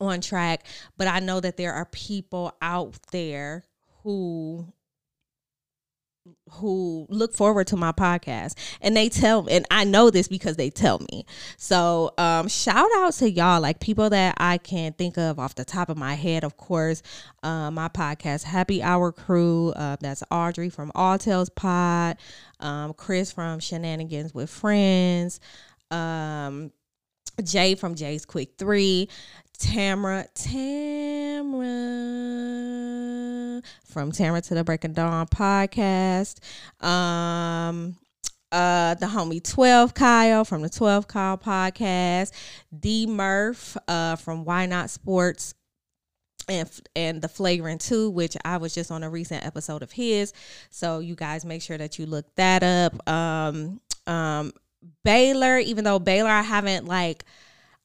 on 0.00 0.20
track. 0.20 0.64
But 0.96 1.08
I 1.08 1.18
know 1.18 1.40
that 1.40 1.56
there 1.56 1.72
are 1.72 1.86
people 1.86 2.56
out 2.62 2.96
there 3.10 3.64
who 4.02 4.72
who 6.50 7.06
look 7.08 7.34
forward 7.34 7.66
to 7.66 7.76
my 7.76 7.90
podcast 7.90 8.54
and 8.80 8.96
they 8.96 9.08
tell 9.08 9.48
and 9.50 9.66
I 9.70 9.84
know 9.84 10.10
this 10.10 10.28
because 10.28 10.56
they 10.56 10.70
tell 10.70 11.00
me. 11.10 11.26
So 11.56 12.12
um 12.18 12.48
shout 12.48 12.88
out 12.96 13.14
to 13.14 13.30
y'all 13.30 13.60
like 13.60 13.80
people 13.80 14.10
that 14.10 14.34
I 14.38 14.58
can 14.58 14.92
think 14.92 15.18
of 15.18 15.38
off 15.38 15.54
the 15.54 15.64
top 15.64 15.88
of 15.88 15.96
my 15.96 16.14
head 16.14 16.44
of 16.44 16.56
course 16.56 17.02
uh, 17.42 17.70
my 17.70 17.88
podcast 17.88 18.44
Happy 18.44 18.82
Hour 18.82 19.10
crew 19.10 19.70
uh, 19.70 19.96
that's 20.00 20.22
Audrey 20.30 20.68
from 20.68 20.92
All 20.94 21.18
Tales 21.18 21.48
Pod 21.48 22.16
um 22.60 22.92
Chris 22.94 23.32
from 23.32 23.58
Shenanigans 23.58 24.32
with 24.32 24.50
Friends 24.50 25.40
um 25.90 26.70
Jay 27.42 27.74
from 27.74 27.94
Jay's 27.94 28.24
Quick 28.24 28.52
3 28.58 29.08
Tamara 29.62 30.26
Tamara 30.34 31.62
from 33.84 34.10
Tamara 34.10 34.40
to 34.42 34.54
the 34.54 34.64
Break 34.64 34.82
of 34.84 34.92
Dawn 34.92 35.28
podcast. 35.28 36.40
Um 36.84 37.96
uh 38.50 38.94
the 38.96 39.06
homie 39.06 39.42
12 39.42 39.94
Kyle 39.94 40.44
from 40.44 40.62
the 40.62 40.68
12 40.68 41.06
Kyle 41.06 41.38
podcast, 41.38 42.32
D 42.76 43.06
Murph 43.06 43.76
uh 43.86 44.16
from 44.16 44.44
Why 44.44 44.66
Not 44.66 44.90
Sports 44.90 45.54
and 46.48 46.68
and 46.96 47.22
the 47.22 47.28
flagrant 47.28 47.82
too 47.82 48.10
which 48.10 48.36
I 48.44 48.56
was 48.56 48.74
just 48.74 48.90
on 48.90 49.04
a 49.04 49.10
recent 49.10 49.46
episode 49.46 49.84
of 49.84 49.92
his. 49.92 50.32
So 50.70 50.98
you 50.98 51.14
guys 51.14 51.44
make 51.44 51.62
sure 51.62 51.78
that 51.78 52.00
you 52.00 52.06
look 52.06 52.26
that 52.34 52.64
up. 52.64 53.08
Um 53.08 53.80
um 54.08 54.52
Baylor 55.04 55.58
even 55.58 55.84
though 55.84 56.00
Baylor 56.00 56.30
I 56.30 56.42
haven't 56.42 56.86
like 56.86 57.24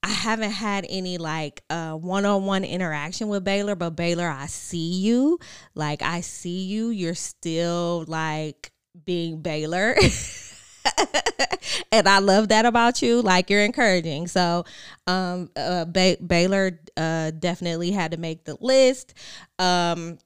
I 0.04 0.10
haven't 0.10 0.52
had 0.52 0.86
any 0.90 1.18
like 1.18 1.64
uh 1.70 1.94
one-on-one 1.94 2.64
interaction 2.64 3.28
with 3.28 3.44
Baylor, 3.44 3.76
but 3.76 3.92
Baylor, 3.92 4.28
I 4.30 4.46
see 4.46 4.94
you. 5.00 5.40
Like 5.76 6.02
I 6.02 6.22
see 6.22 6.66
you. 6.66 6.90
You're 6.90 7.16
still 7.16 8.06
like 8.08 8.72
being 9.06 9.42
Baylor. 9.42 9.96
and 11.92 12.08
I 12.08 12.20
love 12.20 12.50
that 12.50 12.66
about 12.66 13.02
you. 13.02 13.22
Like 13.22 13.50
you're 13.50 13.64
encouraging. 13.64 14.28
So, 14.28 14.66
um, 15.06 15.50
uh, 15.56 15.86
ba- 15.86 16.18
Baylor 16.26 16.80
uh, 16.96 17.32
definitely 17.32 17.92
had 17.92 18.12
to 18.12 18.18
make 18.18 18.46
the 18.46 18.58
list. 18.60 19.14
Um, 19.60 20.18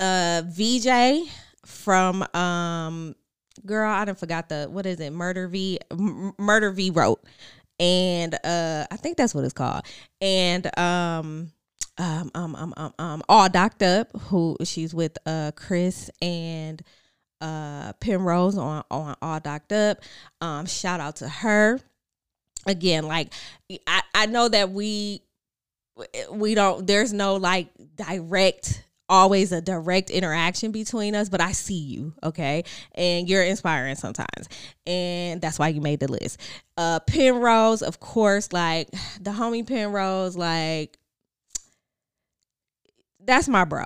uh, 0.00 0.42
VJ 0.46 1.28
from 1.64 2.22
um, 2.34 3.14
girl, 3.64 3.90
I 3.90 4.04
didn't 4.04 4.18
forgot 4.18 4.48
the 4.48 4.66
what 4.70 4.86
is 4.86 5.00
it? 5.00 5.12
Murder 5.12 5.48
V, 5.48 5.78
M- 5.90 6.34
Murder 6.38 6.70
V 6.70 6.90
wrote 6.90 7.22
and 7.78 8.34
uh 8.44 8.86
I 8.90 8.96
think 8.96 9.16
that's 9.16 9.34
what 9.34 9.44
it's 9.44 9.52
called. 9.52 9.84
And 10.20 10.66
um 10.78 11.52
um 11.98 12.30
um 12.34 12.54
um 12.56 12.74
um, 12.76 12.94
um 12.98 13.22
all 13.28 13.48
docked 13.48 13.82
up 13.82 14.08
who 14.22 14.56
she's 14.64 14.94
with 14.94 15.16
uh 15.26 15.52
Chris 15.56 16.10
and 16.20 16.82
uh 17.40 17.92
Penrose 17.94 18.58
on 18.58 18.84
on 18.90 19.16
all 19.20 19.40
docked 19.40 19.72
up. 19.72 19.98
Um 20.40 20.66
shout 20.66 21.00
out 21.00 21.16
to 21.16 21.28
her. 21.28 21.80
Again, 22.66 23.06
like 23.06 23.32
I 23.86 24.02
I 24.14 24.26
know 24.26 24.48
that 24.48 24.70
we 24.70 25.22
we 26.30 26.54
don't 26.54 26.86
there's 26.86 27.12
no 27.12 27.36
like 27.36 27.68
direct 27.94 28.84
always 29.08 29.52
a 29.52 29.60
direct 29.60 30.10
interaction 30.10 30.72
between 30.72 31.14
us, 31.14 31.28
but 31.28 31.40
I 31.40 31.52
see 31.52 31.78
you, 31.78 32.14
okay? 32.22 32.64
And 32.94 33.28
you're 33.28 33.42
inspiring 33.42 33.96
sometimes. 33.96 34.48
And 34.86 35.40
that's 35.40 35.58
why 35.58 35.68
you 35.68 35.80
made 35.80 36.00
the 36.00 36.10
list. 36.10 36.40
Uh 36.76 37.00
Penrose, 37.00 37.82
of 37.82 38.00
course, 38.00 38.52
like 38.52 38.90
the 39.20 39.30
homie 39.30 39.66
Penrose, 39.66 40.36
like 40.36 40.98
that's 43.24 43.48
my 43.48 43.64
bro. 43.64 43.84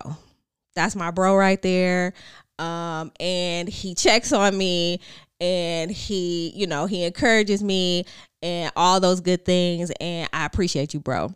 That's 0.75 0.97
my 0.97 1.11
bro 1.11 1.37
right 1.37 1.61
there. 1.63 2.13
Um, 2.59 3.13
and 3.21 3.69
he 3.69 3.95
checks 3.95 4.33
on 4.33 4.57
me 4.57 5.01
and 5.41 5.91
he, 5.91 6.51
you 6.55 6.67
know, 6.67 6.87
he 6.87 7.05
encourages 7.05 7.63
me 7.63 8.05
and 8.43 8.73
all 8.77 9.01
those 9.01 9.21
good 9.21 9.45
things. 9.45 9.93
And 10.01 10.29
I 10.33 10.45
appreciate 10.45 10.95
you, 10.95 11.01
bro. 11.01 11.35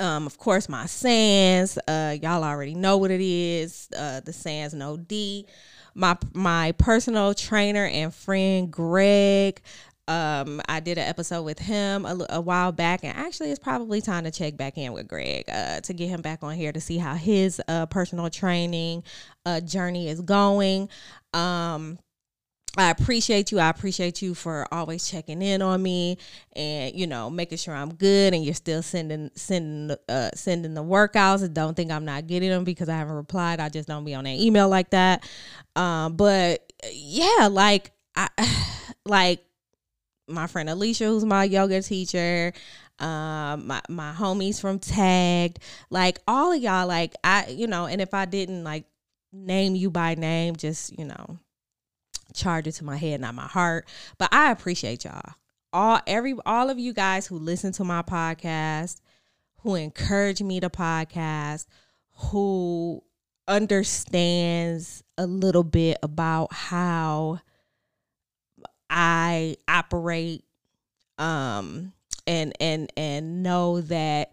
Um, 0.00 0.26
of 0.26 0.38
course, 0.38 0.68
my 0.68 0.86
Sans. 0.86 1.78
Uh, 1.88 2.16
y'all 2.20 2.44
already 2.44 2.74
know 2.74 2.98
what 2.98 3.10
it 3.10 3.20
is. 3.20 3.88
Uh, 3.96 4.20
the 4.20 4.32
Sans 4.32 4.74
No 4.74 4.96
D. 4.96 5.46
My 5.94 6.16
my 6.34 6.72
personal 6.72 7.34
trainer 7.34 7.86
and 7.86 8.14
friend 8.14 8.70
Greg. 8.70 9.60
Um, 10.06 10.62
I 10.66 10.80
did 10.80 10.96
an 10.96 11.06
episode 11.06 11.42
with 11.42 11.58
him 11.58 12.06
a, 12.06 12.26
a, 12.30 12.40
while 12.40 12.72
back, 12.72 13.04
and 13.04 13.14
actually, 13.14 13.50
it's 13.50 13.58
probably 13.58 14.00
time 14.00 14.24
to 14.24 14.30
check 14.30 14.56
back 14.56 14.78
in 14.78 14.94
with 14.94 15.06
Greg 15.06 15.44
uh, 15.52 15.80
to 15.80 15.92
get 15.92 16.08
him 16.08 16.22
back 16.22 16.42
on 16.42 16.54
here 16.54 16.72
to 16.72 16.80
see 16.80 16.96
how 16.96 17.14
his 17.14 17.60
uh, 17.68 17.84
personal 17.86 18.30
training 18.30 19.02
uh, 19.44 19.60
journey 19.60 20.08
is 20.08 20.22
going. 20.22 20.88
Um, 21.34 21.98
I 22.78 22.90
appreciate 22.90 23.50
you. 23.50 23.58
I 23.58 23.68
appreciate 23.70 24.22
you 24.22 24.34
for 24.34 24.66
always 24.72 25.08
checking 25.08 25.42
in 25.42 25.62
on 25.62 25.82
me 25.82 26.16
and 26.54 26.94
you 26.94 27.08
know 27.08 27.28
making 27.28 27.58
sure 27.58 27.74
I'm 27.74 27.92
good 27.94 28.34
and 28.34 28.44
you're 28.44 28.54
still 28.54 28.82
sending 28.82 29.30
sending 29.34 29.96
uh 30.08 30.30
sending 30.34 30.74
the 30.74 30.84
workouts. 30.84 31.42
And 31.42 31.52
don't 31.52 31.74
think 31.74 31.90
I'm 31.90 32.04
not 32.04 32.28
getting 32.28 32.50
them 32.50 32.64
because 32.64 32.88
I 32.88 32.96
haven't 32.96 33.16
replied. 33.16 33.58
I 33.58 33.68
just 33.68 33.88
don't 33.88 34.04
be 34.04 34.14
on 34.14 34.24
that 34.24 34.38
email 34.38 34.68
like 34.68 34.90
that. 34.90 35.28
Um, 35.74 36.16
but 36.16 36.72
yeah, 36.92 37.48
like 37.50 37.90
I 38.14 38.28
like 39.04 39.44
my 40.28 40.46
friend 40.46 40.70
Alicia, 40.70 41.06
who's 41.06 41.24
my 41.24 41.44
yoga 41.44 41.82
teacher, 41.82 42.52
um, 43.00 43.66
my 43.66 43.82
my 43.88 44.12
homies 44.12 44.60
from 44.60 44.78
Tagged, 44.78 45.58
like 45.90 46.20
all 46.28 46.52
of 46.52 46.62
y'all, 46.62 46.86
like 46.86 47.14
I, 47.24 47.48
you 47.48 47.66
know, 47.66 47.86
and 47.86 48.00
if 48.00 48.14
I 48.14 48.24
didn't 48.24 48.62
like 48.62 48.84
name 49.32 49.74
you 49.74 49.90
by 49.90 50.14
name, 50.14 50.54
just 50.54 50.96
you 50.96 51.04
know 51.04 51.38
charge 52.38 52.66
it 52.66 52.72
to 52.72 52.84
my 52.84 52.96
head, 52.96 53.20
not 53.20 53.34
my 53.34 53.46
heart. 53.46 53.88
But 54.18 54.32
I 54.32 54.50
appreciate 54.50 55.04
y'all. 55.04 55.34
All 55.72 56.00
every 56.06 56.34
all 56.46 56.70
of 56.70 56.78
you 56.78 56.92
guys 56.92 57.26
who 57.26 57.38
listen 57.38 57.72
to 57.72 57.84
my 57.84 58.02
podcast, 58.02 59.00
who 59.60 59.74
encourage 59.74 60.42
me 60.42 60.60
to 60.60 60.70
podcast, 60.70 61.66
who 62.30 63.02
understands 63.46 65.02
a 65.16 65.26
little 65.26 65.64
bit 65.64 65.98
about 66.02 66.52
how 66.52 67.40
I 68.90 69.56
operate 69.66 70.44
um 71.18 71.92
and 72.26 72.52
and 72.60 72.92
and 72.96 73.42
know 73.42 73.80
that 73.82 74.32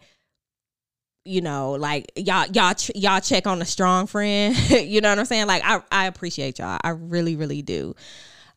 you 1.25 1.41
know, 1.41 1.71
like 1.71 2.11
y'all 2.15 2.45
y'all 2.47 2.75
y'all 2.93 3.19
check 3.19 3.47
on 3.47 3.61
a 3.61 3.65
strong 3.65 4.07
friend. 4.07 4.55
you 4.69 5.01
know 5.01 5.09
what 5.09 5.19
I'm 5.19 5.25
saying? 5.25 5.47
Like 5.47 5.63
I 5.65 5.81
I 5.91 6.05
appreciate 6.05 6.59
y'all. 6.59 6.79
I 6.83 6.89
really 6.89 7.35
really 7.35 7.61
do. 7.61 7.95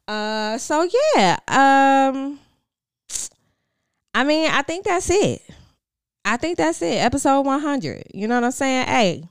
Uh 0.06 0.58
so 0.58 0.88
yeah. 1.16 1.38
Um 1.48 2.38
I 4.14 4.24
mean, 4.24 4.50
I 4.50 4.62
think 4.62 4.84
that's 4.84 5.10
it. 5.10 5.42
I 6.24 6.36
think 6.36 6.58
that's 6.58 6.82
it. 6.82 6.96
Episode 6.96 7.42
100. 7.42 8.08
You 8.12 8.28
know 8.28 8.34
what 8.34 8.44
I'm 8.44 8.50
saying? 8.50 8.86
Hey. 8.86 9.24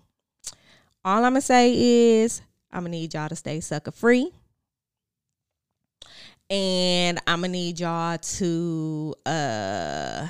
All 1.05 1.23
I'm 1.23 1.35
to 1.35 1.41
say 1.41 1.73
is 2.21 2.41
I'm 2.71 2.83
to 2.83 2.89
need 2.89 3.13
y'all 3.13 3.29
to 3.29 3.35
stay 3.35 3.59
sucker 3.59 3.91
free. 3.91 4.31
And 6.49 7.19
I'm 7.27 7.41
to 7.41 7.47
need 7.47 7.79
y'all 7.79 8.17
to 8.17 9.15
uh 9.25 10.27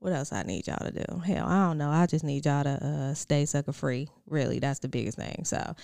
what 0.00 0.12
else 0.12 0.32
I 0.32 0.42
need 0.42 0.66
y'all 0.66 0.84
to 0.84 0.90
do? 0.90 1.18
Hell, 1.20 1.46
I 1.46 1.66
don't 1.66 1.78
know. 1.78 1.90
I 1.90 2.06
just 2.06 2.24
need 2.24 2.46
y'all 2.46 2.64
to 2.64 2.84
uh, 2.84 3.14
stay 3.14 3.44
sucker 3.46 3.72
free. 3.72 4.08
Really, 4.26 4.58
that's 4.58 4.80
the 4.80 4.88
biggest 4.88 5.16
thing. 5.16 5.44
So, 5.44 5.76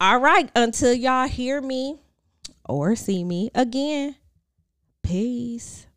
all 0.00 0.20
right. 0.20 0.50
Until 0.54 0.92
y'all 0.92 1.26
hear 1.26 1.60
me 1.60 1.98
or 2.64 2.94
see 2.94 3.24
me 3.24 3.50
again, 3.54 4.14
peace. 5.02 5.87